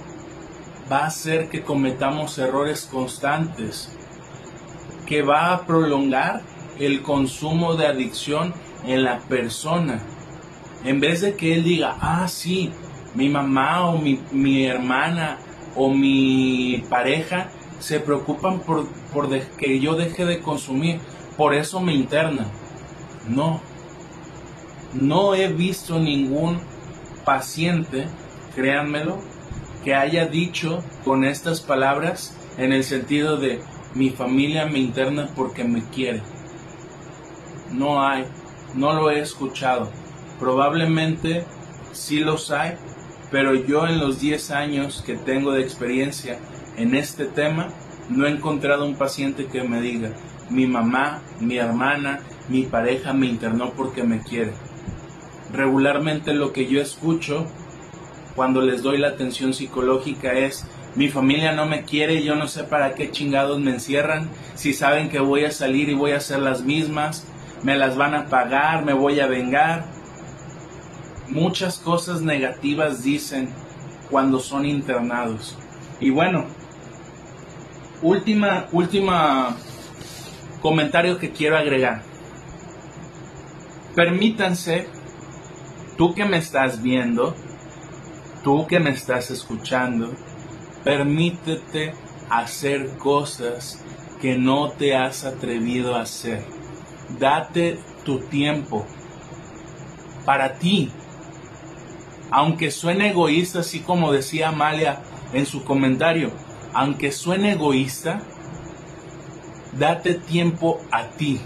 va 0.91 1.00
a 1.00 1.08
hacer 1.08 1.50
que 1.50 1.62
cometamos 1.62 2.38
errores 2.38 2.88
constantes, 2.91 3.91
que 5.06 5.21
va 5.21 5.54
a 5.54 5.65
prolongar 5.65 6.41
el 6.80 7.02
consumo 7.02 7.76
de 7.76 7.88
adicción 7.88 8.54
en 8.86 9.04
la 9.04 9.19
persona. 9.19 10.02
En 10.84 11.00
vez 11.00 11.21
de 11.21 11.36
que 11.36 11.56
él 11.56 11.63
diga, 11.63 11.98
ah, 12.00 12.28
sí, 12.28 12.71
mi 13.15 13.30
mamá 13.30 13.88
o 13.88 13.98
mi, 13.98 14.19
mi 14.32 14.65
hermana 14.65 15.38
o 15.76 15.89
mi 15.89 16.84
pareja 16.89 17.50
se 17.80 18.00
preocupan 18.00 18.60
por, 18.60 18.88
por 19.13 19.30
que 19.30 19.80
yo 19.80 19.95
deje 19.95 20.26
de 20.26 20.39
consumir, 20.39 21.00
por 21.38 21.54
eso 21.54 21.82
me 21.82 21.93
interna. 21.93 22.48
No, 23.28 23.62
no 24.99 25.36
he 25.36 25.47
visto 25.49 25.99
ningún 25.99 26.60
paciente, 27.25 28.08
créanmelo, 28.55 29.17
que 29.84 29.93
haya 29.93 30.25
dicho 30.25 30.84
con 31.03 31.25
estas 31.25 31.62
palabras 31.62 32.36
en 32.58 32.71
el 32.71 32.84
sentido 32.84 33.38
de 33.38 33.62
mi 33.93 34.10
familia 34.10 34.65
me 34.65 34.79
interna 34.79 35.29
porque 35.36 35.63
me 35.63 35.84
quiere. 35.84 36.21
No 37.71 38.05
hay, 38.08 38.25
no 38.73 38.93
lo 38.93 39.12
he 39.12 39.19
escuchado. 39.19 39.91
Probablemente 40.39 41.45
sí 41.91 42.19
los 42.19 42.51
hay, 42.51 42.75
pero 43.31 43.53
yo 43.53 43.88
en 43.88 43.99
los 43.99 44.19
10 44.19 44.51
años 44.51 45.03
que 45.05 45.15
tengo 45.15 45.51
de 45.51 45.62
experiencia 45.62 46.39
en 46.77 46.95
este 46.95 47.25
tema, 47.25 47.67
no 48.10 48.25
he 48.25 48.29
encontrado 48.29 48.86
un 48.86 48.95
paciente 48.95 49.47
que 49.47 49.63
me 49.63 49.81
diga, 49.81 50.12
mi 50.49 50.67
mamá, 50.67 51.21
mi 51.39 51.58
hermana, 51.58 52.19
mi 52.49 52.63
pareja 52.63 53.13
me 53.13 53.27
internó 53.27 53.71
porque 53.71 54.03
me 54.03 54.19
quiere 54.21 54.53
regularmente 55.56 56.34
lo 56.34 56.54
que 56.54 56.68
yo 56.68 56.82
escucho 56.82 57.48
cuando 58.36 58.62
les 58.62 58.84
doy 58.84 58.98
la 58.98 59.10
atención 59.10 59.54
psicológica 59.54 60.34
es 60.34 60.68
mi 60.96 61.10
familia 61.10 61.52
no 61.52 61.65
me 61.65 61.84
quiere, 61.84 62.24
yo 62.24 62.36
no 62.36 62.48
sé 62.48 62.63
para 62.63 62.94
qué 62.94 63.12
chingados 63.12 63.60
me 63.60 63.72
encierran, 63.72 64.30
si 64.56 64.74
saben 64.74 65.10
que 65.10 65.20
voy 65.20 65.44
a 65.44 65.52
salir 65.52 65.89
y 65.89 65.94
voy 65.94 66.12
a 66.12 66.18
hacer 66.18 66.39
las 66.39 66.62
mismas, 66.62 67.28
me 67.63 67.76
las 67.76 67.98
van 67.98 68.13
a 68.15 68.28
pagar, 68.28 68.86
me 68.86 68.94
voy 68.94 69.20
a 69.20 69.28
vengar. 69.28 69.86
Muchas 71.28 71.80
cosas 71.80 72.22
negativas 72.22 73.04
dicen 73.04 73.50
cuando 74.10 74.39
son 74.39 74.65
internados. 74.65 75.58
Y 76.00 76.12
bueno, 76.12 76.46
última, 78.02 78.68
última 78.72 79.58
comentario 80.62 81.18
que 81.18 81.32
quiero 81.32 81.58
agregar. 81.58 82.04
Permítanse 83.96 84.88
tú 85.97 86.13
que 86.13 86.25
me 86.25 86.38
estás 86.38 86.81
viendo, 86.81 87.36
tú 88.43 88.67
que 88.67 88.79
me 88.79 88.89
estás 88.89 89.31
escuchando, 89.31 90.13
permítete 90.84 91.93
hacer 92.29 92.97
cosas 92.97 93.81
que 94.21 94.38
no 94.38 94.71
te 94.71 94.95
has 94.95 95.25
atrevido 95.25 95.95
a 95.95 96.01
hacer. 96.01 96.43
Date 97.19 97.79
tu 98.03 98.19
tiempo 98.19 98.86
para 100.25 100.55
ti. 100.55 100.91
Aunque 102.31 102.71
suene 102.71 103.10
egoísta, 103.12 103.60
así 103.60 103.79
como 103.79 104.12
decía 104.12 104.49
Amalia 104.49 104.99
en 105.34 105.45
su 105.45 105.63
comentario, 105.63 106.31
aunque 106.73 107.12
suene 107.12 107.53
egoísta, 107.53 108.21
date 109.77 110.15
tiempo 110.15 110.81
a 110.91 111.10
ti. 111.10 111.39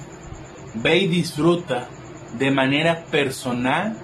Ve 0.76 0.98
y 0.98 1.08
disfruta 1.08 1.88
de 2.38 2.52
manera 2.52 3.06
personal 3.06 3.98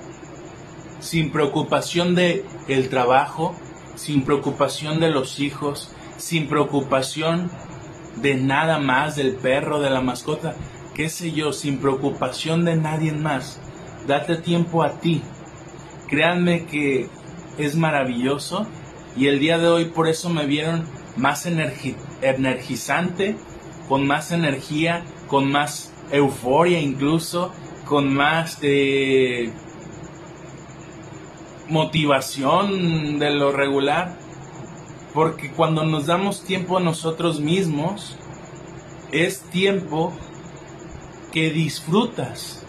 sin 1.06 1.32
preocupación 1.32 2.16
de 2.16 2.44
el 2.68 2.90
trabajo, 2.90 3.54
sin 3.94 4.24
preocupación 4.24 5.00
de 5.00 5.12
los 5.12 5.40
hijos, 5.40 5.92
sin 6.18 6.48
preocupación 6.48 7.52
de 8.16 8.34
nada 8.36 8.80
más 8.80 9.16
del 9.16 9.36
perro, 9.36 9.80
de 9.80 9.92
la 9.92 10.02
mascota, 10.02 10.56
qué 10.96 11.10
sé 11.10 11.32
yo, 11.32 11.54
sin 11.54 11.78
preocupación 11.78 12.66
de 12.66 12.76
nadie 12.76 13.12
más. 13.12 13.60
Date 14.08 14.38
tiempo 14.38 14.82
a 14.82 15.00
ti. 15.00 15.22
Créanme 16.08 16.66
que 16.66 17.08
es 17.60 17.76
maravilloso 17.76 18.66
y 19.16 19.28
el 19.28 19.40
día 19.40 19.60
de 19.60 19.68
hoy 19.68 19.86
por 19.86 20.08
eso 20.08 20.32
me 20.32 20.48
vieron 20.48 20.86
más 21.18 21.46
energizante, 21.46 23.36
con 23.88 24.08
más 24.08 24.32
energía, 24.32 25.04
con 25.28 25.52
más 25.52 25.94
euforia 26.12 26.80
incluso, 26.80 27.54
con 27.86 28.12
más 28.12 28.58
eh, 28.64 29.54
motivación 31.70 33.20
de 33.20 33.32
lo 33.32 33.52
regular, 33.52 34.18
porque 35.14 35.52
cuando 35.52 35.84
nos 35.86 36.08
damos 36.08 36.44
tiempo 36.44 36.78
a 36.78 36.82
nosotros 36.82 37.40
mismos, 37.40 38.18
es 39.12 39.42
tiempo 39.42 40.14
que 41.32 41.50
disfrutas, 41.52 42.66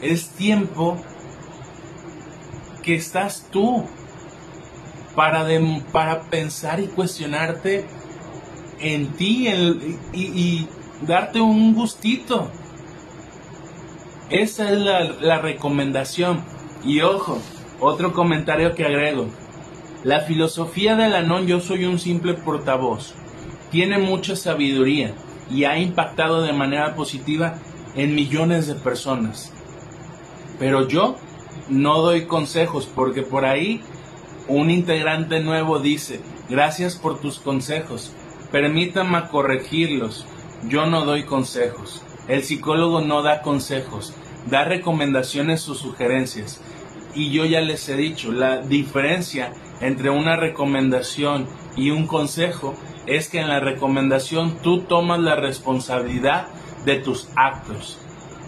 es 0.00 0.30
tiempo 0.30 0.96
que 2.82 2.94
estás 2.94 3.46
tú 3.50 3.84
para, 5.14 5.46
para 5.92 6.22
pensar 6.22 6.80
y 6.80 6.86
cuestionarte 6.88 7.86
en 8.80 9.12
ti 9.12 9.48
y, 10.12 10.68
darte 11.06 11.40
un 11.40 11.74
gustito. 11.74 12.48
Esa 14.30 14.70
es 14.70 14.78
la, 14.78 15.00
la 15.00 15.38
recomendación. 15.40 16.44
Y 16.84 17.00
ojo, 17.00 17.40
otro 17.82 18.12
comentario 18.12 18.74
que 18.74 18.84
agrego. 18.84 19.26
La 20.04 20.20
filosofía 20.20 20.94
del 20.94 21.14
Anón 21.14 21.48
Yo 21.48 21.60
soy 21.60 21.84
un 21.84 21.98
simple 21.98 22.34
portavoz. 22.34 23.14
Tiene 23.72 23.98
mucha 23.98 24.36
sabiduría 24.36 25.14
y 25.50 25.64
ha 25.64 25.78
impactado 25.78 26.42
de 26.42 26.52
manera 26.52 26.94
positiva 26.94 27.58
en 27.96 28.14
millones 28.14 28.68
de 28.68 28.76
personas. 28.76 29.52
Pero 30.60 30.86
yo 30.86 31.16
no 31.68 32.02
doy 32.02 32.26
consejos 32.26 32.86
porque 32.86 33.22
por 33.22 33.44
ahí 33.44 33.82
un 34.46 34.70
integrante 34.70 35.40
nuevo 35.40 35.80
dice, 35.80 36.20
gracias 36.48 36.94
por 36.94 37.20
tus 37.20 37.40
consejos, 37.40 38.12
permítame 38.52 39.28
corregirlos, 39.28 40.24
yo 40.68 40.86
no 40.86 41.04
doy 41.04 41.24
consejos, 41.24 42.02
el 42.28 42.44
psicólogo 42.44 43.00
no 43.00 43.22
da 43.22 43.42
consejos, 43.42 44.14
da 44.46 44.64
recomendaciones 44.64 45.68
o 45.68 45.74
sugerencias. 45.74 46.60
Y 47.14 47.30
yo 47.30 47.44
ya 47.44 47.60
les 47.60 47.88
he 47.88 47.96
dicho, 47.96 48.32
la 48.32 48.58
diferencia 48.58 49.52
entre 49.80 50.10
una 50.10 50.36
recomendación 50.36 51.46
y 51.76 51.90
un 51.90 52.06
consejo 52.06 52.74
es 53.06 53.28
que 53.28 53.40
en 53.40 53.48
la 53.48 53.60
recomendación 53.60 54.58
tú 54.62 54.82
tomas 54.82 55.20
la 55.20 55.36
responsabilidad 55.36 56.46
de 56.84 56.96
tus 56.96 57.28
actos 57.36 57.98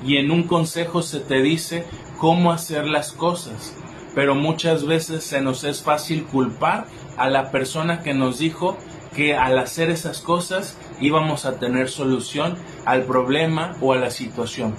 y 0.04 0.18
en 0.18 0.30
un 0.30 0.44
consejo 0.44 1.02
se 1.02 1.20
te 1.20 1.40
dice 1.42 1.84
cómo 2.18 2.52
hacer 2.52 2.86
las 2.86 3.12
cosas, 3.12 3.74
pero 4.14 4.34
muchas 4.34 4.84
veces 4.86 5.24
se 5.24 5.40
nos 5.40 5.64
es 5.64 5.82
fácil 5.82 6.24
culpar 6.24 6.86
a 7.16 7.28
la 7.28 7.50
persona 7.50 8.02
que 8.02 8.14
nos 8.14 8.38
dijo 8.38 8.76
que 9.14 9.34
al 9.34 9.58
hacer 9.58 9.90
esas 9.90 10.20
cosas 10.20 10.76
íbamos 11.00 11.46
a 11.46 11.58
tener 11.58 11.88
solución 11.88 12.56
al 12.84 13.04
problema 13.04 13.76
o 13.80 13.92
a 13.92 13.96
la 13.96 14.10
situación. 14.10 14.74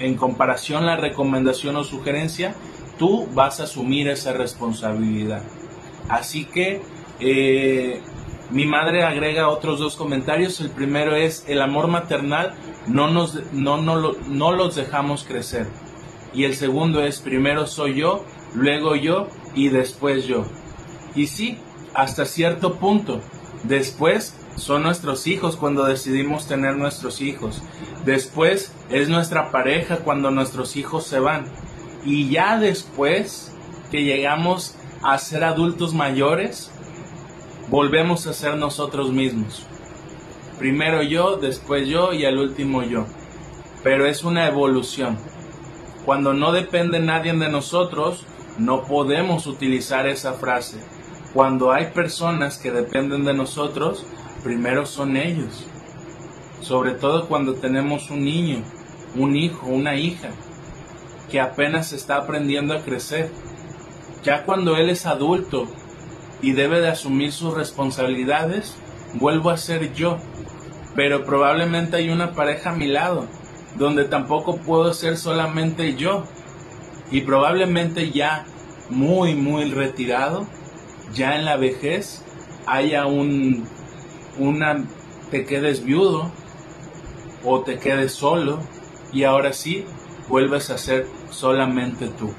En 0.00 0.16
comparación 0.16 0.86
la 0.86 0.96
recomendación 0.96 1.76
o 1.76 1.84
sugerencia, 1.84 2.54
tú 3.02 3.26
vas 3.34 3.58
a 3.58 3.64
asumir 3.64 4.06
esa 4.06 4.32
responsabilidad. 4.32 5.42
Así 6.08 6.44
que 6.44 6.80
eh, 7.18 8.00
mi 8.52 8.64
madre 8.64 9.02
agrega 9.02 9.48
otros 9.48 9.80
dos 9.80 9.96
comentarios. 9.96 10.60
El 10.60 10.70
primero 10.70 11.16
es 11.16 11.44
el 11.48 11.62
amor 11.62 11.88
maternal 11.88 12.54
no, 12.86 13.10
nos, 13.10 13.52
no, 13.52 13.82
no, 13.82 14.12
no 14.12 14.52
los 14.52 14.76
dejamos 14.76 15.24
crecer. 15.24 15.66
Y 16.32 16.44
el 16.44 16.54
segundo 16.54 17.02
es 17.02 17.18
primero 17.18 17.66
soy 17.66 17.96
yo, 17.96 18.24
luego 18.54 18.94
yo 18.94 19.26
y 19.56 19.68
después 19.68 20.26
yo. 20.26 20.44
Y 21.16 21.26
sí, 21.26 21.58
hasta 21.94 22.24
cierto 22.24 22.76
punto. 22.76 23.20
Después 23.64 24.38
son 24.54 24.84
nuestros 24.84 25.26
hijos 25.26 25.56
cuando 25.56 25.86
decidimos 25.86 26.46
tener 26.46 26.76
nuestros 26.76 27.20
hijos. 27.20 27.64
Después 28.04 28.72
es 28.90 29.08
nuestra 29.08 29.50
pareja 29.50 29.96
cuando 29.96 30.30
nuestros 30.30 30.76
hijos 30.76 31.04
se 31.04 31.18
van. 31.18 31.46
Y 32.04 32.30
ya 32.30 32.58
después 32.58 33.52
que 33.90 34.02
llegamos 34.02 34.76
a 35.02 35.18
ser 35.18 35.44
adultos 35.44 35.94
mayores, 35.94 36.70
volvemos 37.68 38.26
a 38.26 38.32
ser 38.32 38.56
nosotros 38.56 39.12
mismos. 39.12 39.66
Primero 40.58 41.02
yo, 41.02 41.36
después 41.36 41.88
yo 41.88 42.12
y 42.12 42.24
al 42.24 42.38
último 42.38 42.82
yo. 42.82 43.06
Pero 43.82 44.06
es 44.06 44.24
una 44.24 44.46
evolución. 44.46 45.18
Cuando 46.04 46.34
no 46.34 46.52
depende 46.52 47.00
nadie 47.00 47.32
de 47.32 47.48
nosotros, 47.48 48.26
no 48.58 48.84
podemos 48.84 49.46
utilizar 49.46 50.06
esa 50.06 50.34
frase. 50.34 50.78
Cuando 51.32 51.72
hay 51.72 51.86
personas 51.86 52.58
que 52.58 52.70
dependen 52.70 53.24
de 53.24 53.34
nosotros, 53.34 54.04
primero 54.42 54.86
son 54.86 55.16
ellos. 55.16 55.66
Sobre 56.60 56.92
todo 56.92 57.26
cuando 57.26 57.54
tenemos 57.54 58.10
un 58.10 58.24
niño, 58.24 58.62
un 59.16 59.34
hijo, 59.36 59.66
una 59.66 59.94
hija, 59.94 60.30
que 61.32 61.40
apenas 61.40 61.94
está 61.94 62.16
aprendiendo 62.18 62.74
a 62.74 62.82
crecer. 62.82 63.30
Ya 64.22 64.44
cuando 64.44 64.76
él 64.76 64.90
es 64.90 65.06
adulto 65.06 65.66
y 66.42 66.52
debe 66.52 66.80
de 66.80 66.90
asumir 66.90 67.32
sus 67.32 67.54
responsabilidades, 67.54 68.76
vuelvo 69.14 69.48
a 69.48 69.56
ser 69.56 69.94
yo. 69.94 70.18
Pero 70.94 71.24
probablemente 71.24 71.96
hay 71.96 72.10
una 72.10 72.32
pareja 72.32 72.70
a 72.70 72.76
mi 72.76 72.86
lado, 72.86 73.26
donde 73.76 74.04
tampoco 74.04 74.58
puedo 74.58 74.92
ser 74.92 75.16
solamente 75.16 75.94
yo. 75.96 76.24
Y 77.10 77.22
probablemente 77.22 78.10
ya 78.10 78.44
muy, 78.90 79.34
muy 79.34 79.70
retirado, 79.70 80.46
ya 81.14 81.36
en 81.36 81.46
la 81.46 81.56
vejez, 81.56 82.22
haya 82.66 83.06
un, 83.06 83.66
una, 84.38 84.84
te 85.30 85.46
quedes 85.46 85.82
viudo 85.82 86.30
o 87.42 87.62
te 87.62 87.78
quedes 87.78 88.12
solo 88.12 88.58
y 89.14 89.24
ahora 89.24 89.54
sí 89.54 89.86
vuelves 90.28 90.70
a 90.70 90.78
ser 90.78 91.06
solamente 91.30 92.08
tú. 92.08 92.32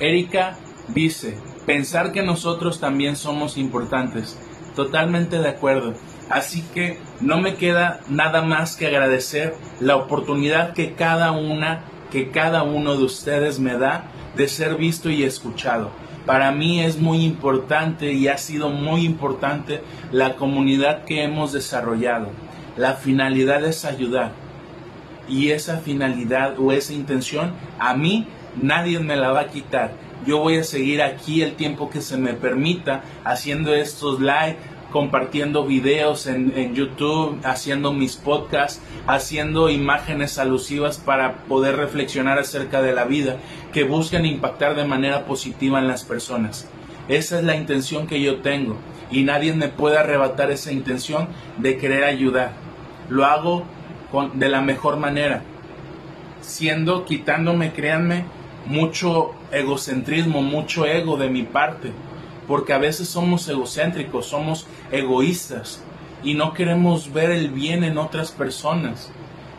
Erika 0.00 0.56
dice, 0.88 1.38
pensar 1.66 2.12
que 2.12 2.22
nosotros 2.22 2.80
también 2.80 3.16
somos 3.16 3.56
importantes. 3.56 4.38
Totalmente 4.74 5.38
de 5.38 5.48
acuerdo. 5.48 5.94
Así 6.28 6.62
que 6.74 6.98
no 7.20 7.40
me 7.40 7.56
queda 7.56 8.00
nada 8.08 8.42
más 8.42 8.76
que 8.76 8.86
agradecer 8.86 9.54
la 9.80 9.96
oportunidad 9.96 10.72
que 10.72 10.94
cada 10.94 11.32
una, 11.32 11.84
que 12.10 12.30
cada 12.30 12.62
uno 12.62 12.96
de 12.96 13.04
ustedes 13.04 13.60
me 13.60 13.76
da 13.76 14.04
de 14.36 14.48
ser 14.48 14.76
visto 14.76 15.10
y 15.10 15.24
escuchado. 15.24 15.90
Para 16.24 16.52
mí 16.52 16.80
es 16.80 16.98
muy 16.98 17.24
importante 17.24 18.12
y 18.12 18.28
ha 18.28 18.38
sido 18.38 18.70
muy 18.70 19.04
importante 19.04 19.82
la 20.10 20.36
comunidad 20.36 21.04
que 21.04 21.22
hemos 21.22 21.52
desarrollado. 21.52 22.30
La 22.76 22.94
finalidad 22.94 23.64
es 23.64 23.84
ayudar. 23.84 24.32
Y 25.32 25.50
esa 25.50 25.78
finalidad 25.78 26.60
o 26.60 26.72
esa 26.72 26.92
intención 26.92 27.54
a 27.78 27.94
mí 27.94 28.28
nadie 28.60 28.98
me 28.98 29.16
la 29.16 29.32
va 29.32 29.40
a 29.40 29.46
quitar. 29.46 29.94
Yo 30.26 30.38
voy 30.38 30.58
a 30.58 30.62
seguir 30.62 31.00
aquí 31.00 31.40
el 31.40 31.54
tiempo 31.54 31.88
que 31.88 32.02
se 32.02 32.18
me 32.18 32.34
permita 32.34 33.02
haciendo 33.24 33.74
estos 33.74 34.20
live, 34.20 34.58
compartiendo 34.92 35.64
videos 35.64 36.26
en, 36.26 36.52
en, 36.54 36.74
YouTube, 36.74 37.40
haciendo 37.44 37.94
mis 37.94 38.16
podcasts, 38.16 38.82
haciendo 39.06 39.70
imágenes 39.70 40.38
alusivas 40.38 40.98
para 40.98 41.44
poder 41.44 41.76
reflexionar 41.76 42.38
acerca 42.38 42.82
de 42.82 42.92
la 42.92 43.04
vida, 43.04 43.38
que 43.72 43.84
busquen 43.84 44.26
impactar 44.26 44.76
de 44.76 44.84
manera 44.84 45.24
positiva 45.24 45.78
en 45.78 45.88
las 45.88 46.04
personas. 46.04 46.68
Esa 47.08 47.38
es 47.38 47.44
la 47.44 47.56
intención 47.56 48.06
que 48.06 48.20
yo 48.20 48.42
tengo 48.42 48.76
y 49.10 49.22
nadie 49.22 49.54
me 49.54 49.68
puede 49.68 49.96
arrebatar 49.96 50.50
esa 50.50 50.72
intención 50.72 51.28
de 51.56 51.78
querer 51.78 52.04
ayudar. 52.04 52.52
Lo 53.08 53.24
hago 53.24 53.64
de 54.34 54.48
la 54.48 54.60
mejor 54.60 54.96
manera, 54.96 55.42
siendo, 56.40 57.04
quitándome, 57.04 57.72
créanme, 57.72 58.24
mucho 58.66 59.32
egocentrismo, 59.50 60.42
mucho 60.42 60.86
ego 60.86 61.16
de 61.16 61.28
mi 61.28 61.42
parte 61.42 61.92
porque 62.46 62.72
a 62.72 62.78
veces 62.78 63.08
somos 63.08 63.48
egocéntricos, 63.48 64.26
somos 64.26 64.66
egoístas 64.90 65.82
y 66.22 66.34
no 66.34 66.52
queremos 66.54 67.12
ver 67.12 67.30
el 67.30 67.50
bien 67.50 67.84
en 67.84 67.98
otras 67.98 68.30
personas. 68.30 69.10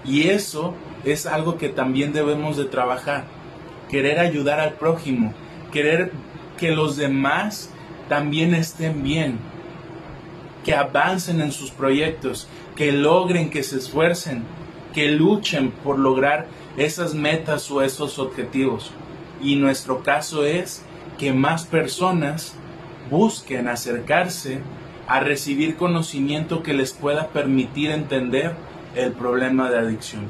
Y 0.06 0.30
eso 0.30 0.74
es 1.04 1.26
algo 1.26 1.58
que 1.58 1.70
también 1.70 2.14
debemos 2.14 2.58
de 2.58 2.66
trabajar. 2.66 3.26
Querer 3.90 4.20
ayudar 4.20 4.60
al 4.60 4.74
prójimo, 4.74 5.34
querer 5.72 6.12
que 6.58 6.72
los 6.72 6.98
demás 6.98 7.70
también 8.10 8.54
estén 8.54 9.04
bien, 9.04 9.40
que 10.64 10.76
avancen 10.76 11.42
en 11.42 11.52
sus 11.52 11.72
proyectos, 11.72 12.48
que 12.76 12.92
logren, 12.92 13.50
que 13.50 13.64
se 13.64 13.78
esfuercen, 13.78 14.44
que 14.94 15.10
luchen 15.10 15.72
por 15.72 16.00
lograr 16.00 16.48
esas 16.78 17.14
metas 17.14 17.70
o 17.72 17.82
esos 17.82 18.20
objetivos. 18.20 18.92
Y 19.42 19.56
nuestro 19.56 20.04
caso 20.04 20.46
es 20.46 20.84
que 21.18 21.34
más 21.34 21.66
personas 21.66 22.56
busquen 23.10 23.68
acercarse 23.68 24.60
a 25.08 25.20
recibir 25.20 25.76
conocimiento 25.76 26.64
que 26.64 26.74
les 26.74 26.94
pueda 26.94 27.28
permitir 27.28 27.92
entender 27.92 28.56
el 28.96 29.12
problema 29.12 29.70
de 29.70 29.80
adicción. 29.80 30.28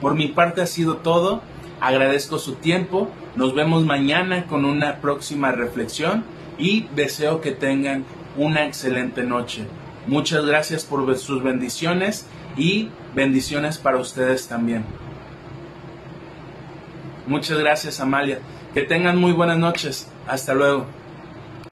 Por 0.00 0.14
mi 0.14 0.28
parte 0.28 0.62
ha 0.62 0.66
sido 0.66 0.96
todo. 0.96 1.42
Agradezco 1.80 2.38
su 2.38 2.54
tiempo. 2.54 3.10
Nos 3.36 3.54
vemos 3.54 3.84
mañana 3.84 4.46
con 4.46 4.64
una 4.64 4.96
próxima 4.96 5.52
reflexión 5.52 6.24
y 6.58 6.86
deseo 6.94 7.40
que 7.40 7.52
tengan 7.52 8.04
una 8.36 8.66
excelente 8.66 9.22
noche. 9.22 9.66
Muchas 10.06 10.44
gracias 10.44 10.84
por 10.84 11.16
sus 11.18 11.42
bendiciones 11.42 12.26
y 12.56 12.88
bendiciones 13.14 13.78
para 13.78 13.98
ustedes 13.98 14.48
también. 14.48 14.84
Muchas 17.26 17.58
gracias 17.58 18.00
Amalia. 18.00 18.40
Que 18.74 18.82
tengan 18.82 19.18
muy 19.18 19.32
buenas 19.32 19.58
noches. 19.58 20.08
Hasta 20.26 20.54
luego. 20.54 20.86